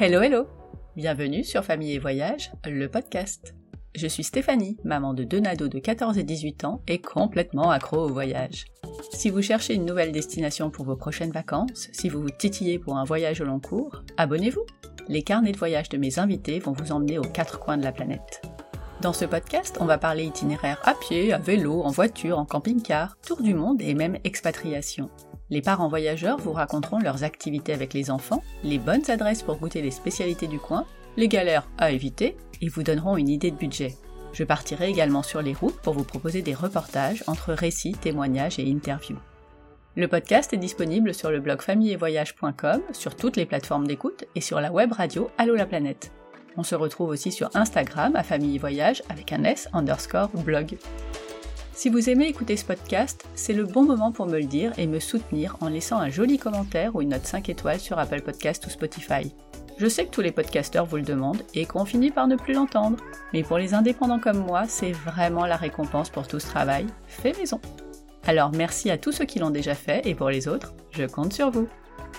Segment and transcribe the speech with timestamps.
[0.00, 0.46] Hello hello
[0.94, 3.56] Bienvenue sur Famille et Voyage, le podcast.
[3.96, 8.04] Je suis Stéphanie, maman de deux nados de 14 et 18 ans et complètement accro
[8.04, 8.66] au voyage.
[9.12, 12.96] Si vous cherchez une nouvelle destination pour vos prochaines vacances, si vous vous titillez pour
[12.96, 14.64] un voyage au long cours, abonnez-vous
[15.08, 17.90] Les carnets de voyage de mes invités vont vous emmener aux quatre coins de la
[17.90, 18.40] planète.
[19.00, 23.16] Dans ce podcast, on va parler itinéraire à pied, à vélo, en voiture, en camping-car,
[23.26, 25.10] tour du monde et même expatriation.
[25.50, 29.80] Les parents voyageurs vous raconteront leurs activités avec les enfants, les bonnes adresses pour goûter
[29.80, 30.84] les spécialités du coin,
[31.16, 33.96] les galères à éviter et vous donneront une idée de budget.
[34.34, 38.70] Je partirai également sur les routes pour vous proposer des reportages entre récits, témoignages et
[38.70, 39.18] interviews.
[39.96, 44.60] Le podcast est disponible sur le blog familleetvoyage.com, sur toutes les plateformes d'écoute et sur
[44.60, 46.12] la web radio Allo la planète.
[46.56, 50.76] On se retrouve aussi sur Instagram à Famille Voyage avec un S underscore blog.
[51.78, 54.88] Si vous aimez écouter ce podcast, c'est le bon moment pour me le dire et
[54.88, 58.66] me soutenir en laissant un joli commentaire ou une note 5 étoiles sur Apple Podcast
[58.66, 59.32] ou Spotify.
[59.76, 62.52] Je sais que tous les podcasteurs vous le demandent et qu'on finit par ne plus
[62.52, 62.96] l'entendre,
[63.32, 67.38] mais pour les indépendants comme moi, c'est vraiment la récompense pour tout ce travail fait
[67.38, 67.60] maison.
[68.26, 71.32] Alors merci à tous ceux qui l'ont déjà fait et pour les autres, je compte
[71.32, 71.68] sur vous.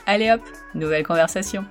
[0.05, 0.41] Allez hop,
[0.73, 1.65] nouvelle conversation.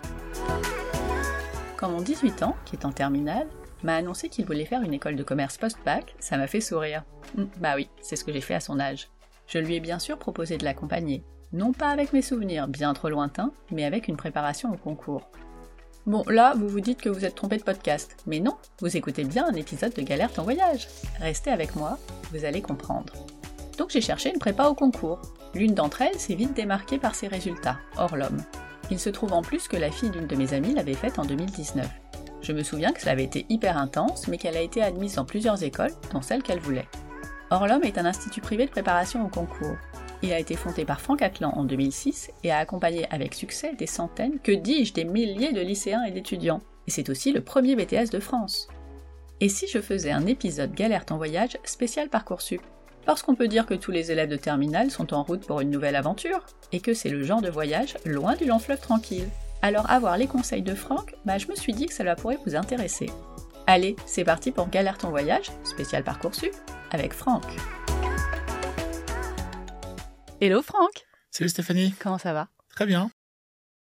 [1.78, 3.46] Quand mon 18 ans, qui est en terminale,
[3.82, 7.04] m'a annoncé qu'il voulait faire une école de commerce post-bac, ça m'a fait sourire.
[7.36, 9.08] Hum, bah oui, c'est ce que j'ai fait à son âge.
[9.46, 13.08] Je lui ai bien sûr proposé de l'accompagner, non pas avec mes souvenirs bien trop
[13.08, 15.30] lointains, mais avec une préparation au concours.
[16.06, 19.24] Bon, là, vous vous dites que vous êtes trompé de podcast, mais non, vous écoutez
[19.24, 20.88] bien un épisode de Galère ton voyage.
[21.20, 21.98] Restez avec moi,
[22.32, 23.12] vous allez comprendre.
[23.76, 25.20] Donc j'ai cherché une prépa au concours.
[25.54, 28.42] L'une d'entre elles s'est vite démarquée par ses résultats, hors l'homme.
[28.90, 31.24] Il se trouve en plus que la fille d'une de mes amies l'avait faite en
[31.24, 31.86] 2019.
[32.40, 35.24] Je me souviens que cela avait été hyper intense, mais qu'elle a été admise dans
[35.24, 36.88] plusieurs écoles, dont celle qu'elle voulait.
[37.50, 39.76] Orlom est un institut privé de préparation au concours.
[40.22, 43.86] Il a été fondé par Franck Atlan en 2006 et a accompagné avec succès des
[43.86, 46.60] centaines, que dis-je, des milliers de lycéens et d'étudiants.
[46.86, 48.68] Et c'est aussi le premier BTS de France.
[49.40, 52.60] Et si je faisais un épisode Galère en voyage spécial Parcoursup?
[53.06, 55.70] Parce qu'on peut dire que tous les élèves de terminale sont en route pour une
[55.70, 59.28] nouvelle aventure, et que c'est le genre de voyage loin du long fleuve tranquille.
[59.60, 62.54] Alors avoir les conseils de Franck, bah je me suis dit que ça pourrait vous
[62.54, 63.10] intéresser.
[63.66, 66.54] Allez, c'est parti pour Galère ton voyage, spécial Parcoursup,
[66.92, 67.44] avec Franck.
[70.40, 71.06] Hello Franck.
[71.32, 71.92] Salut Stéphanie.
[71.98, 72.48] Comment ça va?
[72.70, 73.10] Très bien.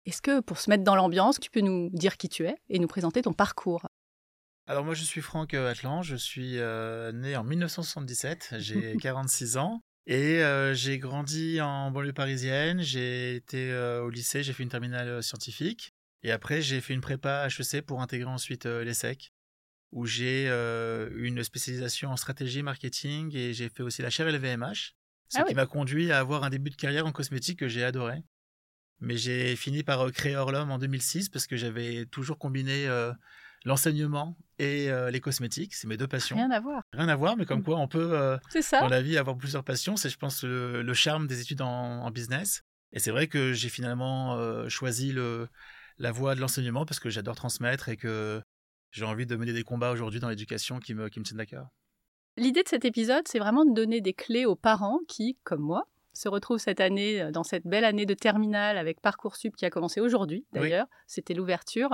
[0.07, 2.79] Est-ce que pour se mettre dans l'ambiance, tu peux nous dire qui tu es et
[2.79, 3.85] nous présenter ton parcours?
[4.65, 9.57] Alors moi je suis Franck euh, Atlan, je suis euh, né en 1977, j'ai 46
[9.57, 14.69] ans et euh, j'ai grandi en banlieue parisienne, j'ai été au lycée, j'ai fait une
[14.69, 15.93] terminale scientifique.
[16.23, 19.31] Et après j'ai fait une prépa HEC pour intégrer ensuite l'ESSEC
[19.91, 24.95] où j'ai une spécialisation en stratégie marketing et j'ai fait aussi la chaire LVMH
[25.29, 27.83] ce ah qui m'a conduit à avoir un début de carrière en cosmétique que j'ai
[27.83, 28.23] adoré.
[28.99, 33.13] Mais j'ai fini par euh, créer Orlom en 2006 parce que j'avais toujours combiné euh,
[33.65, 35.75] l'enseignement et euh, les cosmétiques.
[35.75, 36.35] C'est mes deux passions.
[36.35, 36.81] Rien à voir.
[36.93, 37.63] Rien à voir, mais comme mm.
[37.63, 38.37] quoi on peut
[38.71, 39.95] dans la vie avoir plusieurs passions.
[39.95, 42.63] C'est, je pense, le, charme des études en, business.
[42.93, 45.47] Et c'est vrai que j'ai finalement choisi le,
[45.99, 48.41] la voie de l'enseignement parce que j'adore transmettre et que
[48.91, 51.45] j'ai envie de mener des combats aujourd'hui dans l'éducation qui me, qui me tiennent à
[51.45, 51.67] cœur.
[52.37, 55.87] L'idée de cet épisode, c'est vraiment de donner des clés aux parents qui, comme moi,
[56.13, 59.69] se retrouvent cette année, euh, dans cette belle année de terminale avec Parcoursup qui a
[59.69, 60.87] commencé aujourd'hui d'ailleurs.
[61.07, 61.89] C'était l'ouverture.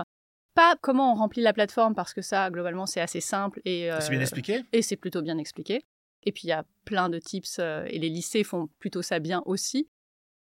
[0.56, 4.10] Pas comment on remplit la plateforme parce que ça, globalement, c'est assez simple et c'est
[4.10, 4.64] bien euh, expliqué?
[4.72, 5.84] Et c'est plutôt bien expliqué.
[6.24, 9.20] Et puis il y a plein de tips euh, et les lycées font plutôt ça
[9.20, 9.90] bien aussi.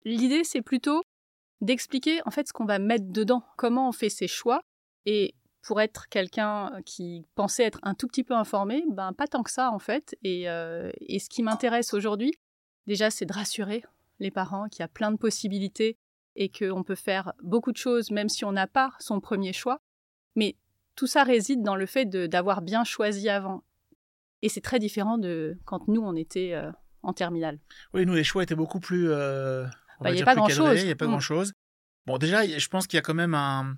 [0.05, 1.03] L'idée, c'est plutôt
[1.61, 4.61] d'expliquer en fait ce qu'on va mettre dedans, comment on fait ses choix
[5.07, 9.43] et pour être quelqu'un qui pensait être un tout petit peu informé, ben pas tant
[9.43, 10.17] que ça en fait.
[10.23, 12.33] Et, euh, et ce qui m'intéresse aujourd'hui,
[12.87, 13.83] déjà, c'est de rassurer
[14.21, 15.97] les parents qu'il y a plein de possibilités
[16.37, 19.81] et qu'on peut faire beaucoup de choses même si on n'a pas son premier choix.
[20.37, 20.57] Mais
[20.97, 23.65] tout ça réside dans le fait d'avoir bien choisi avant.
[24.43, 26.71] Et c'est très différent de quand nous, on était euh,
[27.03, 27.59] en terminale.
[27.95, 29.11] Oui, nous, les choix étaient beaucoup plus...
[29.11, 29.65] Euh,
[30.01, 30.81] bah, il n'y a pas grand-chose.
[30.81, 31.11] Il n'y a pas mmh.
[31.11, 31.53] grand-chose.
[32.07, 33.77] Bon, déjà, je pense qu'il y a quand même un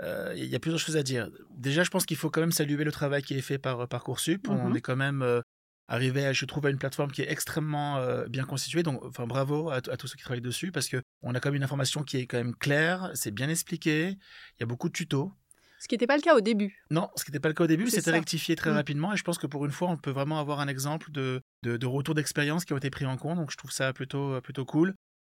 [0.00, 1.28] euh, il y a plusieurs choses à dire.
[1.50, 3.86] Déjà, je pense qu'il faut quand même saluer le travail qui est fait par euh,
[3.86, 4.48] Parcoursup.
[4.48, 4.76] On mhm.
[4.76, 5.42] est quand même
[5.88, 8.82] arrivé, à, je trouve, à une plateforme qui est extrêmement bien constituée.
[8.82, 11.56] Donc, enfin, bravo à, tous ceux qui travaillent dessus parce que on a quand même
[11.56, 14.10] une information qui est quand même claire, c'est bien expliqué.
[14.10, 15.32] Il y a beaucoup de tutos.
[15.80, 16.82] Ce qui n'était pas le cas au début.
[16.90, 18.74] Non, ce qui n'était pas le cas au début, c'était rectifié très mm.
[18.74, 19.12] rapidement.
[19.12, 21.86] Et je pense que pour une fois, on peut vraiment avoir un exemple de, de,
[21.86, 23.38] retour d'expérience qui ont été pris en compte.
[23.38, 24.94] Donc je trouve ça plutôt, plutôt cool.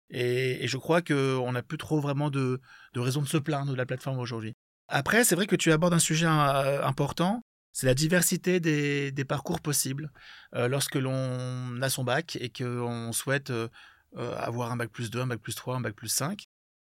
[0.10, 2.62] Et, je crois qu'on n'a plus trop vraiment de,
[2.94, 4.54] de raison de se plaindre de la plateforme aujourd'hui.
[4.88, 7.42] Après, c'est vrai que tu abordes un sujet euh, important,
[7.72, 10.12] c'est la diversité des, des parcours possibles
[10.56, 13.68] euh, lorsque l'on a son bac et qu'on souhaite euh,
[14.14, 16.44] avoir un bac plus 2, un bac plus 3, un bac plus 5.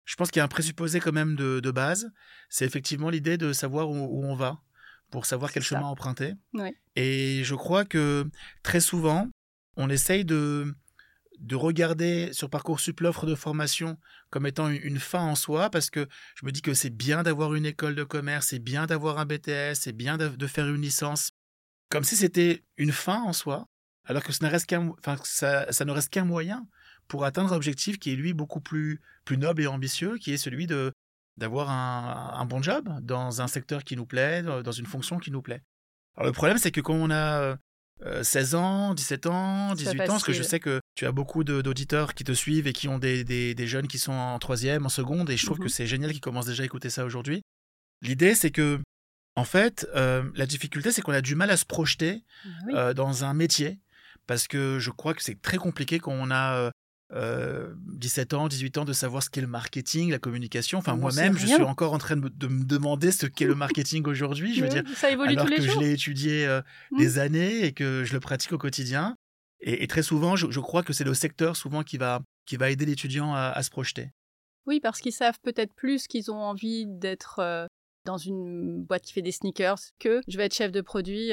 [0.08, 2.10] Je pense qu'il y a un présupposé quand même de, de base.
[2.50, 4.64] C'est effectivement l'idée de savoir où, où, on va
[5.12, 6.34] pour savoir quel chemin emprunter.
[6.96, 8.26] Et je crois que
[8.64, 9.30] très souvent,
[9.76, 10.74] on essaye de,
[11.40, 13.98] de regarder sur Parcoursup l'offre de formation
[14.30, 17.54] comme étant une fin en soi, parce que je me dis que c'est bien d'avoir
[17.54, 20.82] une école de commerce, c'est bien d'avoir un BTS, c'est bien de, de, faire une
[20.82, 21.32] licence,
[21.90, 23.68] comme si c'était une fin en soi,
[24.06, 26.66] alors que ça, reste enfin, ça, ça ne reste qu'un moyen
[27.08, 30.38] pour atteindre un objectif qui est lui beaucoup plus, plus noble et ambitieux, qui est
[30.38, 30.92] celui de
[31.38, 35.30] d'avoir un, un, bon job dans un secteur qui nous plaît, dans une fonction qui
[35.30, 35.62] nous plaît.
[36.16, 37.58] Alors le problème, c'est que quand on a
[38.24, 41.44] 16 euh, ans, 17 ans, 18 ans, parce que je sais que tu as beaucoup
[41.44, 44.88] d'auditeurs qui te suivent et qui ont des, des, des, jeunes qui sont en troisième,
[44.88, 45.70] en seconde, et je trouve que Mhm.
[45.70, 47.44] c'est génial qu'ils commencent déjà à écouter ça aujourd'hui.
[48.02, 48.80] L'idée, c'est que,
[49.36, 52.24] en fait, euh, la difficulté, c'est qu'on a du mal à se projeter
[52.66, 52.74] Oui.
[52.76, 53.80] euh, dans un métier,
[54.26, 56.72] parce que je crois que c'est très compliqué quand on a
[57.14, 60.78] euh, euh, 17 ans, 18 ans, de savoir ce qu'est le marketing, la communication.
[60.80, 63.56] Enfin, moi-même, je suis encore en train de me, de me demander ce qu'est le
[63.56, 64.54] marketing aujourd'hui.
[64.56, 65.82] Je veux dire, ça évolue alors tous les que je jours.
[65.82, 66.62] l'ai étudié euh,
[66.92, 66.98] Mm.
[67.00, 69.16] des années et que je le pratique au quotidien.
[69.62, 72.58] Et, et très souvent, je, je crois que c'est le secteur souvent qui va, qui
[72.58, 74.12] va aider l'étudiant à, à se projeter.
[74.66, 77.66] Oui, parce qu'ils savent peut-être plus qu'ils ont envie d'être euh,
[78.06, 81.32] dans une boîte qui fait des sneakers que je vais être chef de produit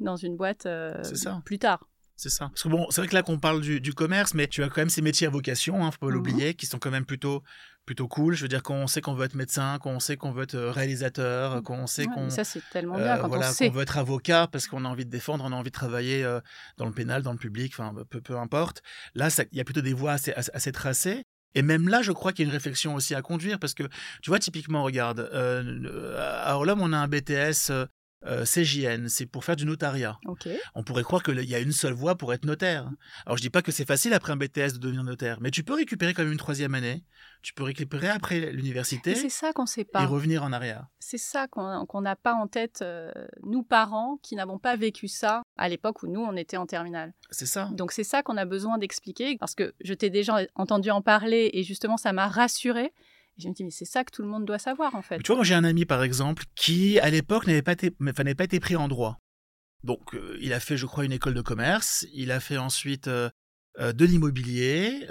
[0.00, 0.62] dans une boîte
[1.02, 1.40] C'est ça.
[1.44, 1.88] plus tard.
[2.22, 2.48] C'est ça.
[2.50, 4.68] Parce que bon, c'est vrai que là qu'on parle du, du commerce, mais tu as
[4.68, 6.12] quand même ces métiers à vocation, hein, faut pas Mhm.
[6.12, 7.42] l'oublier, qui sont quand même plutôt,
[7.84, 8.34] plutôt cool.
[8.36, 10.44] Je veux dire, quand on sait qu'on veut être médecin, quand on sait qu'on veut
[10.44, 13.50] être euh, réalisateur, quand on sait Ouais, qu'on ça, c'est tellement euh, bien quand voilà,
[13.50, 13.66] on sait.
[13.66, 16.22] qu'on veut être avocat parce qu'on a envie de défendre, on a envie de travailler
[16.22, 16.38] euh,
[16.76, 18.82] dans le pénal, dans le public, enfin peu, peu importe.
[19.16, 21.24] Là, il y a plutôt des voies assez, assez, tracées.
[21.56, 23.82] Et même là, je crois qu'il y a une réflexion aussi à conduire parce que,
[24.22, 27.72] tu vois, typiquement, regarde, euh, à Orlum, on a un BTS
[28.26, 30.18] euh, CJN, c'est pour faire du notariat.
[30.74, 32.90] On pourrait croire qu'il y a une seule voie pour être notaire.
[33.26, 35.62] Alors je dis pas que c'est facile après un BTS de devenir notaire, mais tu
[35.64, 37.04] peux récupérer quand même une troisième année,
[37.42, 40.06] tu peux récupérer après Et l'université c'est ça qu'on sait et pas.
[40.06, 40.86] revenir en arrière.
[40.98, 43.10] C'est ça qu'on qu'on n'a pas en tête, euh,
[43.42, 47.12] nous parents, qui n'avons pas vécu ça à l'époque où nous, on était en terminale.
[47.30, 47.68] C'est ça.
[47.72, 51.50] Donc c'est ça qu'on a besoin d'expliquer, parce que je t'ai déjà entendu en parler
[51.52, 52.92] et justement ça m'a rassurée.
[53.38, 55.18] Et je me dis, mais c'est ça que tout le monde doit savoir en fait.
[55.18, 58.24] Tu vois, moi j'ai un ami par exemple qui à l'époque n'avait pas, été, enfin,
[58.34, 59.18] pas été pris en droit.
[59.84, 63.08] Donc euh, il a fait, je crois, une école de commerce, il a fait ensuite
[63.08, 63.30] euh,
[63.80, 65.06] euh, de l'immobilier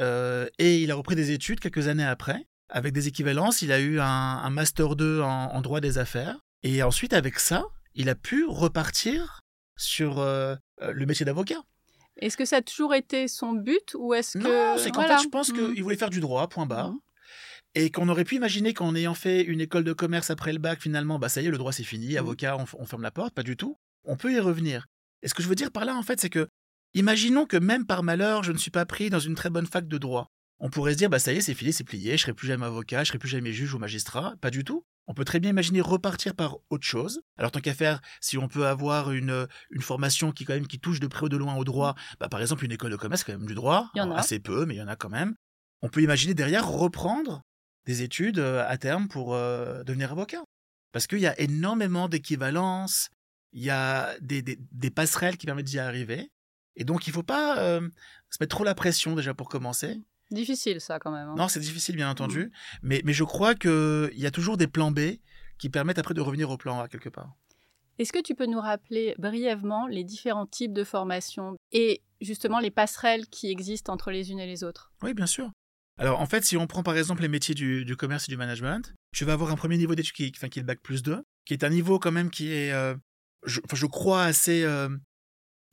[0.59, 2.45] et il a repris des études quelques années après.
[2.69, 6.37] Avec des équivalences, il a eu un, un master 2 en, en droit des affaires.
[6.63, 7.65] Et ensuite, avec ça,
[7.95, 9.41] il a pu repartir
[9.77, 11.61] sur le métier d'avocat.
[12.17, 14.43] Est-ce que ça a toujours été son but ou est-ce que...
[14.43, 15.17] Non, c'est qu'en Voilà.
[15.17, 15.73] fait, je pense Mm.
[15.73, 16.91] qu'il voulait faire du droit, point barre.
[16.91, 16.99] Mhm.
[17.75, 20.81] Et qu'on aurait pu imaginer qu'en ayant fait une école de commerce après le bac,
[20.81, 22.17] finalement, bah ça y est, le droit c'est fini, Mhm.
[22.17, 23.77] avocat, on, ferme la porte, pas du tout.
[24.03, 24.87] On peut y revenir.
[25.23, 26.47] Et ce que je veux dire par là, en fait, c'est que,
[26.93, 29.87] imaginons que même par malheur, je ne suis pas pris dans une très bonne fac
[29.87, 30.27] de droit.
[30.59, 32.47] On pourrait se dire, bah ça y est, c'est fini, c'est plié, je serai plus
[32.47, 34.35] jamais avocat, je serai plus jamais juge ou magistrat.
[34.41, 34.83] Pas du tout.
[35.07, 37.21] On peut très bien imaginer repartir par autre chose.
[37.37, 40.79] Alors tant qu'à faire, si on peut avoir une, une formation qui quand même qui
[40.79, 43.23] touche de près ou de loin au droit, bah, par exemple une école de commerce,
[43.23, 43.89] quand même du droit.
[43.95, 44.17] Il y en a.
[44.19, 45.35] Assez peu, mais il y en a quand même.
[45.81, 47.41] On peut imaginer derrière reprendre
[47.85, 50.43] des études à terme pour devenir avocat.
[50.91, 53.09] Parce qu'il y a énormément d'équivalences,
[53.53, 56.31] il y a des, des, des passerelles qui permettent d'y arriver.
[56.75, 57.81] Et donc, il ne faut pas euh,
[58.29, 60.01] se mettre trop la pression déjà pour commencer.
[60.31, 61.27] Difficile ça quand même.
[61.29, 61.35] hein.
[61.37, 62.51] Non, c'est difficile, bien entendu.
[62.81, 64.99] Mais, mais je crois qu'il y a toujours des plans B
[65.57, 67.33] qui permettent après de revenir au plan A quelque part.
[67.99, 72.71] Est-ce que tu peux nous rappeler brièvement les différents types de formations et justement les
[72.71, 74.91] passerelles qui existent entre les unes et les autres?
[75.03, 75.51] Oui, bien sûr.
[75.97, 78.93] Alors, en fait, si on prend par exemple les métiers du, commerce et du management,
[79.13, 81.21] tu vas avoir un premier niveau d'études qui, enfin, qui est le bac plus 2,
[81.45, 82.95] qui est un niveau quand même qui est, euh,
[83.45, 84.89] je, je crois, assez euh,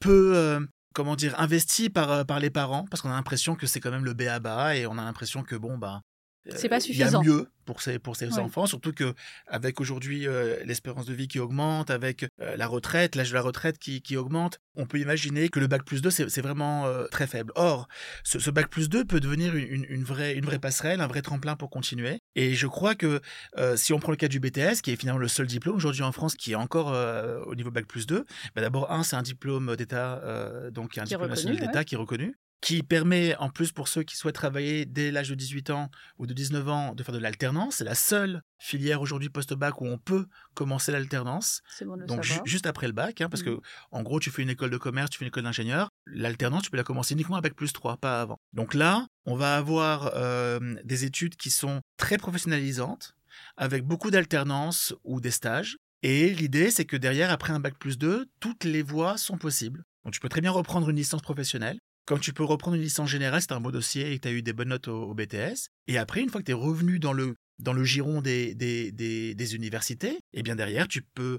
[0.00, 0.60] peu, euh,
[0.94, 4.04] comment dire, investi par, par les parents, parce qu'on a l'impression que c'est quand même
[4.04, 6.02] le B à bas et on a l'impression que, bon, bah.
[6.48, 7.22] Euh, C'est pas Il y a suffisant.
[7.22, 8.38] mieux pour ces, pour ces Ouais.
[8.38, 9.12] enfants, surtout que
[9.46, 13.42] avec aujourd'hui euh, l'espérance de vie qui augmente, avec euh, la retraite, l'âge de la
[13.42, 17.04] retraite qui, qui augmente, on peut imaginer que le bac plus 2, c'est vraiment euh,
[17.08, 17.52] très faible.
[17.56, 17.86] Or,
[18.24, 21.20] ce, ce bac plus 2 peut devenir une, une- vraie, une vraie passerelle, un vrai
[21.20, 22.20] tremplin pour continuer.
[22.36, 23.20] Et je crois que
[23.58, 26.02] euh, si on prend le cas du BTS, qui est finalement le seul diplôme aujourd'hui
[26.02, 28.24] en France qui est encore euh, au niveau bac plus 2,
[28.54, 31.84] bah d'abord, un, c'est un diplôme d'État, euh, donc un Qui diplôme reconnu, national d'État
[31.84, 35.34] qui est reconnu qui permet, en plus pour ceux qui souhaitent travailler dès l'âge de
[35.36, 37.76] 18 ans ou de 19 ans, de faire de l'alternance.
[37.76, 41.62] C'est la seule filière aujourd'hui post-bac où on peut commencer l'alternance.
[41.82, 43.56] Bon Donc ju- juste après le bac, hein, parce Mhm.
[43.58, 43.60] que
[43.92, 45.88] en gros, tu fais une école de commerce, tu fais une école d'ingénieur.
[46.06, 48.38] L'alternance, tu peux la commencer uniquement avec plus 3, pas avant.
[48.52, 53.14] Donc là, on va avoir euh, des études qui sont très professionnalisantes,
[53.56, 55.76] avec beaucoup d'alternance ou des stages.
[56.02, 59.84] Et l'idée, c'est que derrière, après un bac plus 2, toutes les voies sont possibles.
[60.04, 63.10] Donc tu peux très bien reprendre une licence professionnelle Comme tu peux reprendre une licence
[63.10, 65.68] générale, c'est un beau dossier et que tu as eu des bonnes notes au, BTS.
[65.88, 70.12] Et après, une fois que tu es revenu dans le, dans le giron des, universités,
[70.12, 71.38] et eh bien derrière, tu peux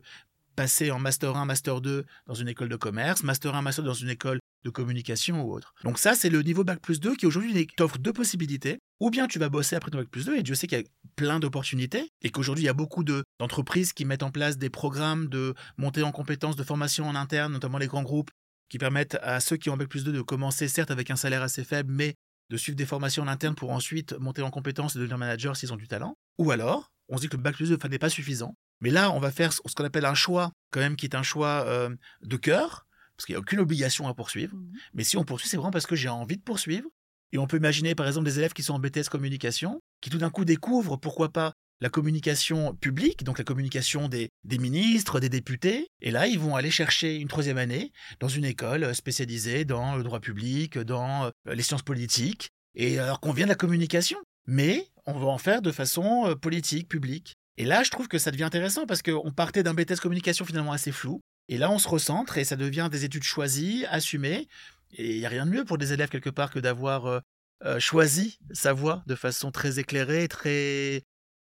[0.56, 3.90] passer en Master 1, Master 2 dans une école de commerce, Master 1, Master 2
[3.90, 5.74] dans une école de communication ou autre.
[5.84, 8.78] Donc ça, c'est le niveau Bac plus 2 qui aujourd'hui t'offre deux possibilités.
[9.00, 10.82] Ou bien tu vas bosser après ton Bac plus 2, et Dieu sait qu'il y
[10.82, 10.86] a
[11.16, 15.30] plein d'opportunités, et qu'aujourd'hui, il y a beaucoup d'entreprises qui mettent en place des programmes
[15.30, 18.30] de montée en compétences, de formation en interne, notamment les grands groupes,
[18.70, 21.42] qui permettent à ceux qui ont Bac plus 2 de commencer certes avec un salaire
[21.42, 22.16] assez faible, mais
[22.50, 25.74] de suivre des formations en interne pour ensuite monter en compétences et devenir manager s'ils
[25.74, 26.16] ont du talent.
[26.38, 28.56] Ou alors, on se dit que le Bac plus 2 n'est pas suffisant.
[28.82, 31.24] Mais là, on va faire ce qu'on appelle un choix, quand même, qui est un
[31.24, 31.90] choix euh,
[32.22, 34.56] de cœur, parce qu'il n'y a aucune obligation à poursuivre.
[34.56, 34.72] Mmh.
[34.94, 36.88] Mais si on poursuit, c'est vraiment parce que j'ai envie de poursuivre.
[37.32, 40.18] Et on peut imaginer, par exemple, des élèves qui sont en BTS communication, qui tout
[40.18, 45.88] d'un coup découvrent, pourquoi pas, la communication publique, donc la communication des, ministres, des députés.
[46.02, 50.04] Et là, ils vont aller chercher une troisième année dans une école spécialisée dans le
[50.04, 52.50] droit public, dans euh, les sciences politiques.
[52.76, 56.36] Et alors qu'on vient de la communication, mais on va en faire de façon euh,
[56.36, 57.36] politique, publique.
[57.58, 60.72] Et là, je trouve que ça devient intéressant parce qu'on partait d'un BTS communication finalement
[60.72, 61.22] assez flou.
[61.48, 64.48] Et là, on se recentre et ça devient des études choisies, assumées.
[64.92, 67.22] Et il n'y a rien de mieux pour des élèves quelque part que d'avoir
[67.66, 71.04] euh, choisi sa voie de façon très éclairée très,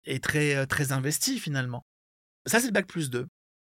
[0.06, 1.84] et très, euh, très investie finalement.
[2.46, 3.28] Ça, c'est le bac plus 2.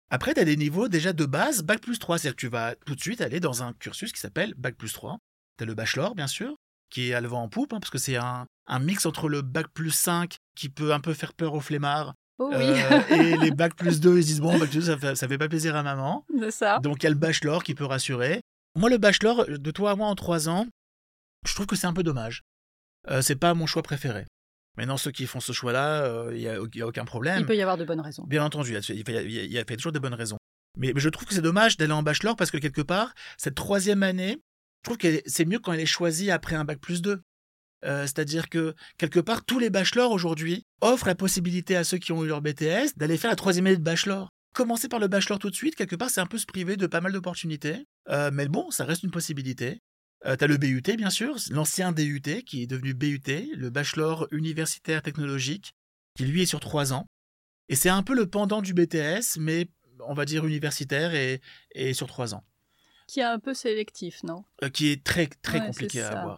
[0.10, 2.18] Après, tu as des niveaux déjà de base, bac plus 3.
[2.18, 4.94] C'est-à-dire que tu vas tout de suite aller dans un cursus qui s'appelle bac plus
[4.94, 5.18] 3.
[5.58, 6.56] Tu as le bachelor, bien sûr,
[6.90, 9.28] qui est à le vent en poupe, hein, parce que c'est un, un, mix entre
[9.30, 12.66] le bac plus 5 qui peut un peu faire peur aux flemmards Oh oui.
[12.66, 15.16] Euh, et les bacs plus 2, ils se disent bon, bac plus 2, ça fait,
[15.16, 16.26] ça fait pas plaisir à maman.
[16.40, 16.80] C'est ça.
[16.80, 18.42] Donc il y a le bachelor qui peut rassurer.
[18.76, 20.68] Moi, le bachelor, de toi à moi en 3 ans,
[21.46, 22.42] je trouve que c'est un peu dommage.
[23.10, 24.26] Euh, c'est pas mon choix préféré.
[24.78, 27.40] Maintenant, ceux qui font ce choix-là, il euh, n'y a, a, aucun problème.
[27.40, 28.24] Il peut y avoir de bonnes raisons.
[28.28, 30.38] Bien entendu, il y a, y a, toujours de bonnes raisons.
[30.78, 33.56] Mais, mais je trouve que c'est dommage d'aller en bachelor parce que quelque part, cette
[33.56, 34.40] troisième année,
[34.84, 37.22] je trouve que c'est mieux quand elle est choisie après un bac plus 2.
[37.86, 42.12] Euh, c'est-à-dire que quelque part, tous les bachelors aujourd'hui offrent la possibilité à ceux qui
[42.12, 44.30] ont eu leur BTS d'aller faire la troisième année de bachelor.
[44.54, 46.88] Commencer par le bachelor tout de suite, quelque part, c'est un peu se priver de
[46.88, 47.86] pas mal d'opportunités.
[48.10, 49.80] Euh, mais bon, ça reste une possibilité.
[50.26, 53.22] Euh, tu as le BUT, bien sûr, l'ancien DUT qui est devenu BUT,
[53.56, 55.74] le bachelor universitaire technologique,
[56.16, 57.08] qui lui est sur trois ans.
[57.70, 59.68] Et c'est un peu le pendant du BTS, mais
[60.00, 62.44] on va dire universitaire et, sur trois ans.
[63.08, 64.44] Qui est un peu sélectif, non?
[64.74, 66.38] Qui est très très compliqué à avoir.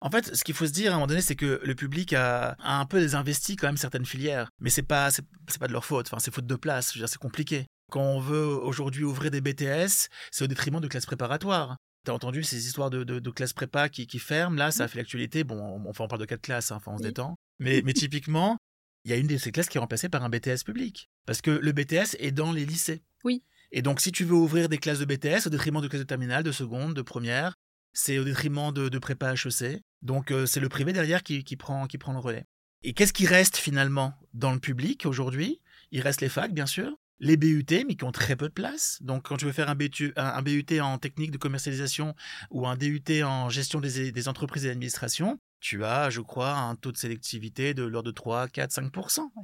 [0.00, 2.12] En fait, ce qu'il faut se dire à un moment donné, c'est que le public
[2.12, 4.48] a, un peu désinvesti quand même certaines filières.
[4.60, 5.24] Mais c'est pas, c'est,
[5.58, 6.06] pas de leur faute.
[6.06, 6.96] Enfin, c'est faute de place.
[6.96, 7.66] c'est compliqué.
[7.90, 11.76] Quand on veut aujourd'hui ouvrir des BTS, c'est au détriment de classes préparatoires.
[12.08, 14.56] T'as entendu ces histoires de, de, classes prépa qui, qui, ferment.
[14.56, 15.44] Là, ça a fait l'actualité.
[15.44, 17.36] Bon, enfin, on parle de quatre classes, hein, enfin, on se détend.
[17.58, 18.56] Mais, mais typiquement,
[19.04, 21.10] il y a une de ces classes qui est remplacée par un BTS public.
[21.26, 23.02] Parce que le BTS est dans les lycées.
[23.24, 23.42] Oui.
[23.72, 26.06] Et donc, si tu veux ouvrir des classes de BTS au détriment de classes de
[26.06, 27.56] terminale, de seconde, de première,
[27.92, 29.82] c'est au détriment de, de prépa HEC.
[30.00, 32.46] Donc euh, c'est le privé derrière qui, prend, qui prend le relais.
[32.84, 35.60] Et qu'est-ce qui reste finalement dans le public aujourd'hui?
[35.90, 38.98] Il reste les facs, bien sûr, les BUT, mais qui ont très peu de place.
[39.02, 42.14] Donc quand tu veux faire un BUT, un, BUT en technique de commercialisation
[42.50, 46.92] ou un DUT en gestion des, entreprises et d'administration, tu as, je crois, un taux
[46.92, 48.92] de sélectivité de l'ordre de 3, 4, 5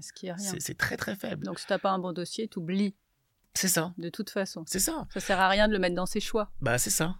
[0.01, 0.53] Ce qui est rien.
[0.59, 1.45] C'est très très faible.
[1.45, 2.95] Donc si tu n'as pas un bon dossier, tu oublies.
[3.55, 3.93] C'est ça.
[3.99, 4.65] De toute façon.
[4.67, 5.07] C'est ça.
[5.13, 6.51] Ça sert à rien de le mettre dans ses choix.
[6.61, 7.17] Bah c'est ça.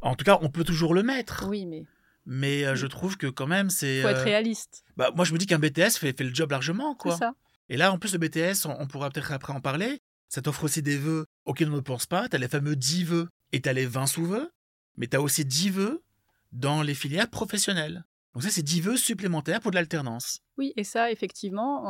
[0.00, 1.46] En tout cas, on peut toujours le mettre.
[1.48, 1.84] Oui, mais
[2.24, 4.02] mais euh, je trouve que quand même c'est.
[4.02, 4.84] Faut être euh, réaliste.
[4.96, 7.16] Bah, moi je me dis qu'un BTS fait, fait, le job largement quoi.
[7.16, 7.34] Ça.
[7.72, 10.02] Et là en plus le BTS, on, pourra peut-être après en parler.
[10.28, 12.28] Ça t'offre aussi des vœux auxquels on ne pense pas.
[12.28, 14.52] Tu as les fameux 10 vœux et tu as les 20 sous-vœux.
[14.98, 16.02] Mais tu as aussi 10 vœux
[16.52, 18.04] dans les filières professionnelles.
[18.34, 20.40] Donc ça, c'est 10 vœux supplémentaires pour de l'alternance.
[20.58, 21.82] Oui, et ça, effectivement,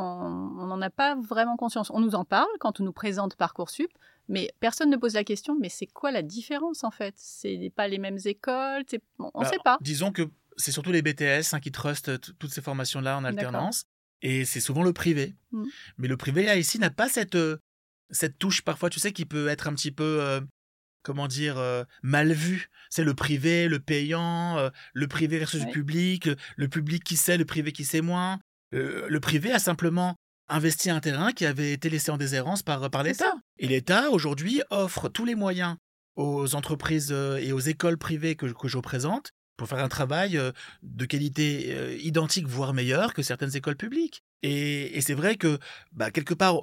[0.57, 1.91] on n'en a pas vraiment conscience.
[1.91, 3.91] On nous en parle quand on nous présente Parcoursup,
[4.29, 7.13] mais personne ne pose la question, mais c'est quoi la différence en fait?
[7.17, 8.85] C'est pas les mêmes écoles?
[9.19, 9.77] On ne bah, sait pas.
[9.81, 13.83] Disons que c'est surtout les BTS hein, qui trustent toutes ces formations-là en alternance.
[14.23, 15.35] Et c'est souvent le privé.
[15.51, 15.65] Mmh.
[15.97, 17.57] Mais le privé, là, ici, n'a pas cette, euh,
[18.09, 20.39] cette touche parfois, tu sais, qui peut être un petit peu, euh,
[21.03, 22.69] comment dire, euh, mal vu.
[22.89, 27.45] C'est le privé, le payant, le privé versus le public, le public qui sait, le
[27.45, 28.39] privé qui sait moins.
[28.71, 30.15] le privé a simplement
[30.47, 33.33] investi un terrain qui avait été laissé en déshérence par, par l'État.
[33.57, 35.75] Et l'État, aujourd'hui, offre tous les moyens
[36.15, 39.31] aux entreprises et aux écoles privées que, que je représente
[39.63, 40.51] pour faire un travail euh,
[40.81, 44.23] de qualité euh, identique, voire meilleure que certaines écoles publiques.
[44.41, 45.57] Et, c'est vrai que,
[45.91, 46.55] bah, quelque part,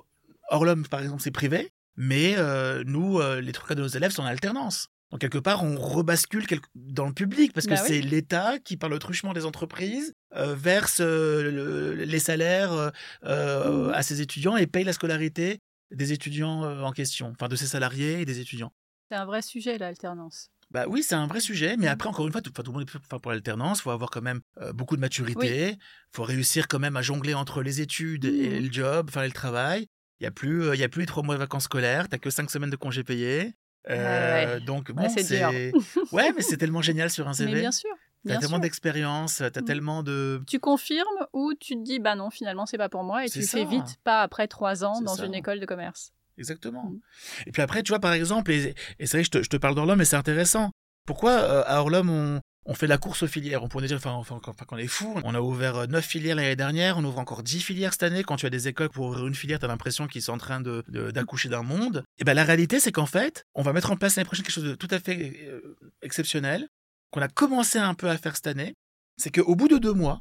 [0.51, 2.37] Orlom, par exemple, c'est privé, mais
[2.85, 4.89] nous, les trois de nos élèves sont en alternance.
[5.11, 8.89] Donc quelque part, on rebascule dans le public parce que bah c'est l'État qui, par
[8.89, 12.93] le truchement des entreprises, euh, verse euh, les salaires
[13.25, 13.93] euh, mmh.
[13.93, 15.59] à ses étudiants et paye la scolarité
[15.91, 18.73] des étudiants en question, enfin de ses salariés et des étudiants.
[19.11, 20.51] C'est un vrai sujet l'alternance.
[20.71, 22.83] Bah oui, c'est un vrai sujet, mais après, encore une fois, tout, tout le monde
[22.89, 25.79] est pour l'alternance, il faut avoir quand même euh, beaucoup de maturité, il
[26.15, 28.67] faut réussir quand même à jongler entre les études et Mhm.
[28.67, 29.89] le job, enfin et le travail.
[30.21, 32.19] Il n'y a, plus, euh, y a plus les trois mois de vacances scolaires, tu
[32.19, 33.55] que cinq semaines de congés payés.
[33.89, 34.61] Euh, ouais.
[34.61, 35.73] Donc, bon, c'est
[36.13, 37.61] ouais, mais c'est tellement génial sur un Mais CV.
[37.61, 37.91] bien sûr.
[38.27, 39.65] T'as tellement d'expérience, t'as Mhm.
[39.65, 40.43] tellement de.
[40.47, 43.43] Tu confirmes ou tu te dis bah non finalement c'est pas pour moi et tu
[43.43, 43.57] ça.
[43.59, 45.25] fais vite pas après trois ans dans ça.
[45.25, 46.13] une école de commerce?
[46.41, 46.91] Exactement.
[46.91, 47.01] Mhm.
[47.47, 49.49] Et puis après, tu vois, par exemple, et, et c'est vrai que je te, je
[49.49, 50.71] te parle d'Orlum, mais c'est intéressant.
[51.07, 53.63] Pourquoi euh, à Orlum, on, on fait la course aux filières?
[53.63, 55.19] On pourrait dire, enfin, enfin, qu'on est fou.
[55.25, 58.23] On a ouvert euh, 9 filières l'année dernière, on ouvre encore 10 filières cette année.
[58.23, 60.39] Quand tu as des écoles pour ouvrir une filière, tu as l'impression qu'ils sont en
[60.39, 62.05] train de- de- d'accoucher d'un monde.
[62.19, 64.55] Et ben la réalité, c'est qu'en fait, on va mettre en place l'année prochaine quelque
[64.55, 66.69] chose de tout à fait euh, exceptionnel,
[67.11, 68.75] qu'on a commencé un peu à faire cette année.
[69.17, 70.21] C'est qu'au bout de deux mois,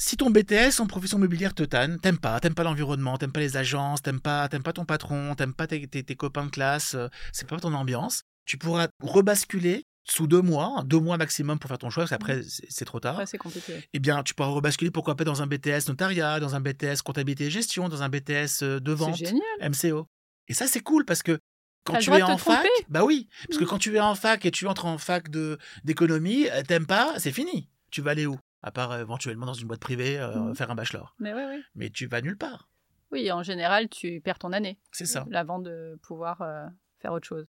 [0.00, 3.40] si ton BTS en profession mobilière te tanne, t'aimes pas, t'aimes pas l'environnement, t'aimes pas
[3.40, 6.50] les agences, t'aimes pas, t'aimes pas ton patron, t'aimes pas tes, tes- tes copains de
[6.50, 11.58] classe, euh, c'est pas ton ambiance, tu pourras rebasculer sous deux mois, deux mois maximum
[11.58, 13.18] pour faire ton choix, parce qu'après c'est trop tard.
[13.18, 13.74] Ouais, c'est compliqué.
[13.92, 17.44] Eh bien, tu pourras rebasculer pourquoi pas dans un BTS notariat, dans un BTS comptabilité
[17.46, 19.20] et gestion, dans un BTS euh, de vente.
[19.60, 20.06] MCO.
[20.46, 21.38] Et ça, c'est cool parce que
[21.84, 22.84] quand tu es en fac, tromper.
[22.88, 23.70] bah oui, parce que Mhm.
[23.70, 27.14] quand tu es en fac et tu entres en fac de d'économie, euh, t'aimes pas,
[27.18, 27.68] c'est fini.
[27.90, 28.38] Tu vas aller où?
[28.62, 30.54] À part euh, éventuellement dans une boîte privée euh, Mhm.
[30.56, 31.14] faire un bachelor.
[31.18, 31.62] Mais oui oui.
[31.74, 32.68] Mais tu vas nulle part.
[33.10, 35.26] Oui en général tu perds ton année C'est ça.
[35.32, 36.66] avant de pouvoir euh,
[37.00, 37.46] faire autre chose.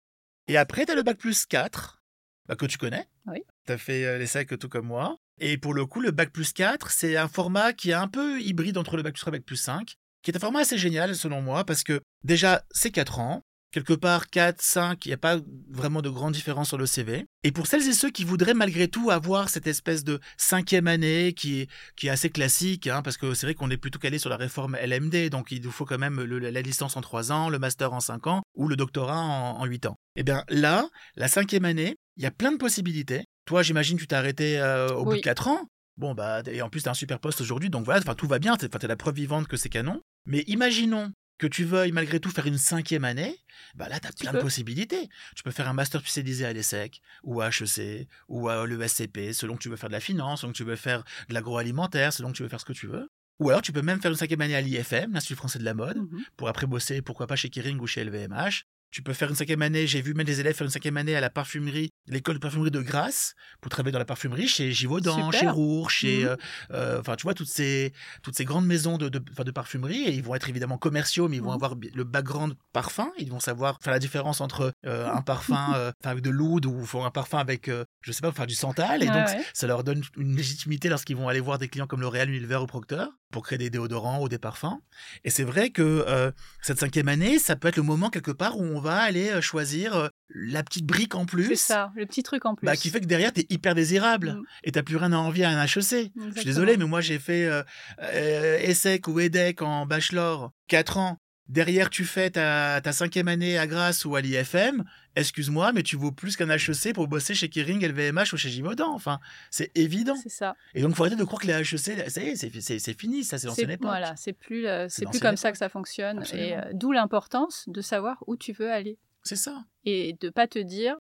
[0.47, 2.03] Et après, tu as le bac plus 4,
[2.47, 3.07] bah, que tu connais.
[3.25, 3.43] Oui.
[3.65, 5.17] Tu as fait euh, les sacs tout comme moi.
[5.39, 8.39] Et pour le coup, le bac plus 4, c'est un format qui est un peu
[8.41, 10.59] hybride entre le bac plus 3 et le bac plus 5, qui est un format
[10.59, 13.41] assez génial selon moi, parce que déjà, c'est 4 ans.
[13.75, 15.37] Quelque part, 4, 5, il n'y a pas
[15.69, 17.25] vraiment de grande différence sur le CV.
[17.43, 21.33] Et pour celles et ceux qui voudraient malgré tout avoir cette espèce de cinquième année
[21.33, 24.17] qui est, qui est assez classique, hein, parce que c'est vrai qu'on est plutôt calé
[24.17, 27.33] sur la réforme LMD, donc il nous faut quand même le- la licence en 3
[27.33, 29.97] ans, le master en 5 ans, ou le doctorat en, en 8 ans.
[30.15, 33.25] Et bien là, la cinquième année, il y a plein de possibilités.
[33.45, 35.67] Toi, j'imagine, tu t'es arrêté euh, au bout de 4 ans.
[35.97, 38.27] Bon, bah, et en plus, tu as un super poste aujourd'hui, donc voilà, enfin, tout
[38.27, 39.99] va bien, tu es la preuve vivante que c'est canon.
[40.25, 43.37] Mais imaginons que tu veuilles malgré tout faire une cinquième année,
[43.75, 44.37] bah là, tu as Tu plein peux.
[44.37, 45.09] de possibilités.
[45.35, 49.55] Tu peux faire un master spécialisé à l'ESSEC, ou à HEC, ou à l'ESCP, selon
[49.55, 52.31] que tu veux faire de la finance, selon que tu veux faire de l'agroalimentaire, selon
[52.31, 53.09] que tu veux faire ce que tu veux.
[53.39, 55.73] Ou alors, tu peux même faire une cinquième année à l'IFM, l'Institut français de la
[55.73, 56.23] mode, Mhm.
[56.37, 58.65] pour après bosser, pourquoi pas chez Kering ou chez LVMH.
[58.95, 61.17] Tu peux faire une cinquième année, j'ai vu même des élèves faire une cinquième année
[61.17, 65.25] à la parfumerie, l'école de parfumerie de Grasse, pour travailler dans la parfumerie chez Givaudan,
[65.33, 65.37] Super.
[65.41, 66.29] chez Roure, chez, Mhm.
[66.29, 66.35] euh,
[66.71, 67.91] euh, enfin, tu vois, toutes ces,
[68.23, 71.35] toutes ces grandes maisons de, de, de parfumerie, et ils vont être évidemment commerciaux, mais
[71.35, 71.55] ils vont Mhm.
[71.55, 75.91] avoir le background parfum, ils vont savoir faire la différence entre euh, un parfum euh,
[76.05, 79.27] avec de l'oud ou un parfum avec, je sais pas, faire du santal, et donc
[79.27, 79.43] ouais.
[79.53, 82.65] ça leur donne une légitimité lorsqu'ils vont aller voir des clients comme L'Oréal, Unilever ou
[82.65, 84.79] Procter pour créer des déodorants ou des parfums.
[85.25, 86.31] Et c'est vrai que
[86.61, 89.41] cette cinquième année, ça peut être le moment quelque part où on va aller euh,
[89.41, 91.47] choisir euh, la petite brique en plus.
[91.47, 92.65] C'est ça, le petit truc en plus.
[92.65, 94.43] Bah, qui fait que derrière, tu es hyper désirable Mm.
[94.63, 95.71] et t'as plus rien à envier à un HEC.
[96.15, 97.63] Je suis désolé, mais moi j'ai fait euh,
[98.01, 101.17] euh, ESSEC ou EDEC en bachelor 4 ans.
[101.47, 104.83] Derrière, tu fais ta, ta cinquième année à Grasse ou à l'IFM.
[105.15, 108.91] Excuse-moi, mais tu vaux plus qu'un HEC pour bosser chez Kering, LVMH ou chez Givaudan.
[108.93, 109.19] Enfin,
[109.51, 110.15] c'est évident.
[110.15, 110.55] C'est ça.
[110.73, 113.37] Et donc, faut arrêter de croire que les HEC, ça y est, c'est, fini, ça,
[113.37, 113.87] c'est l'ancienne époque.
[113.87, 117.65] voilà, c'est plus euh, C'est plus comme ça que ça fonctionne et euh, d'où l'importance
[117.67, 119.63] de savoir où tu veux aller C'est ça.
[119.85, 120.95] et de pas te dire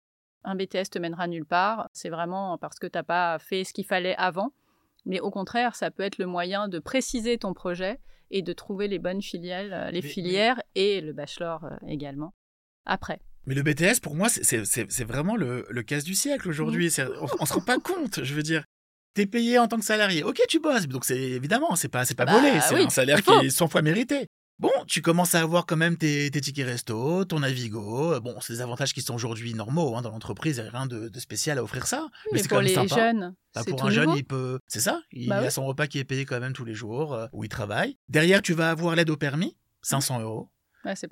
[0.44, 3.84] un BTS te mènera nulle part, c'est vraiment parce que t'as pas fait ce qu'il
[3.84, 4.52] fallait avant,
[5.06, 8.00] mais au contraire, ça peut être le moyen de préciser ton projet
[8.32, 12.34] et de trouver les bonnes filiales, euh, les Mais- filières et le bachelor euh, également
[12.86, 13.20] après.
[13.46, 16.90] Mais le BTS, pour moi, c'est, vraiment le, le casse du siècle aujourd'hui.
[17.20, 18.64] On, on se rend pas compte, je veux dire.
[19.14, 20.22] T'es payé en tant que salarié.
[20.22, 20.86] Ok, tu bosses.
[20.88, 22.60] Donc, c'est évidemment, c'est pas, c'est pas Bah, volé.
[22.60, 24.26] C'est oui, un salaire qui est 100 fois mérité.
[24.58, 28.20] Bon, tu commences à avoir quand même tes, tes tickets resto, ton Navigo.
[28.20, 30.58] Bon, c'est des avantages qui sont aujourd'hui normaux hein, dans l'entreprise.
[30.58, 32.02] Il n'y a rien de, de spécial à offrir ça.
[32.26, 32.94] Oui, mais c'est pour quand même sympa.
[32.94, 34.18] jeunes, Bah, c'est pour un jeune, nouveau.
[34.18, 34.58] il peut.
[34.68, 35.00] C'est ça.
[35.10, 35.50] Il Bah a oui.
[35.50, 37.98] son repas qui est payé quand même tous les jours euh, où il travaille.
[38.08, 40.48] Derrière, tu vas avoir l'aide au permis, 500 euros.
[40.84, 41.08] Ouais, c'est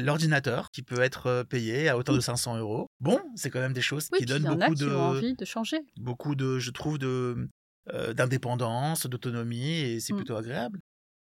[0.00, 2.86] l'ordinateur qui peut être euh, payé à hauteur de 500 euros.
[3.00, 5.00] Bon, c'est quand même des choses Oui, qui donnent en a beaucoup qui de, ont
[5.00, 5.78] envie de changer.
[5.98, 7.48] beaucoup de, je trouve, de
[7.94, 10.16] euh, d'indépendance, d'autonomie, et c'est Mm.
[10.16, 10.79] plutôt agréable.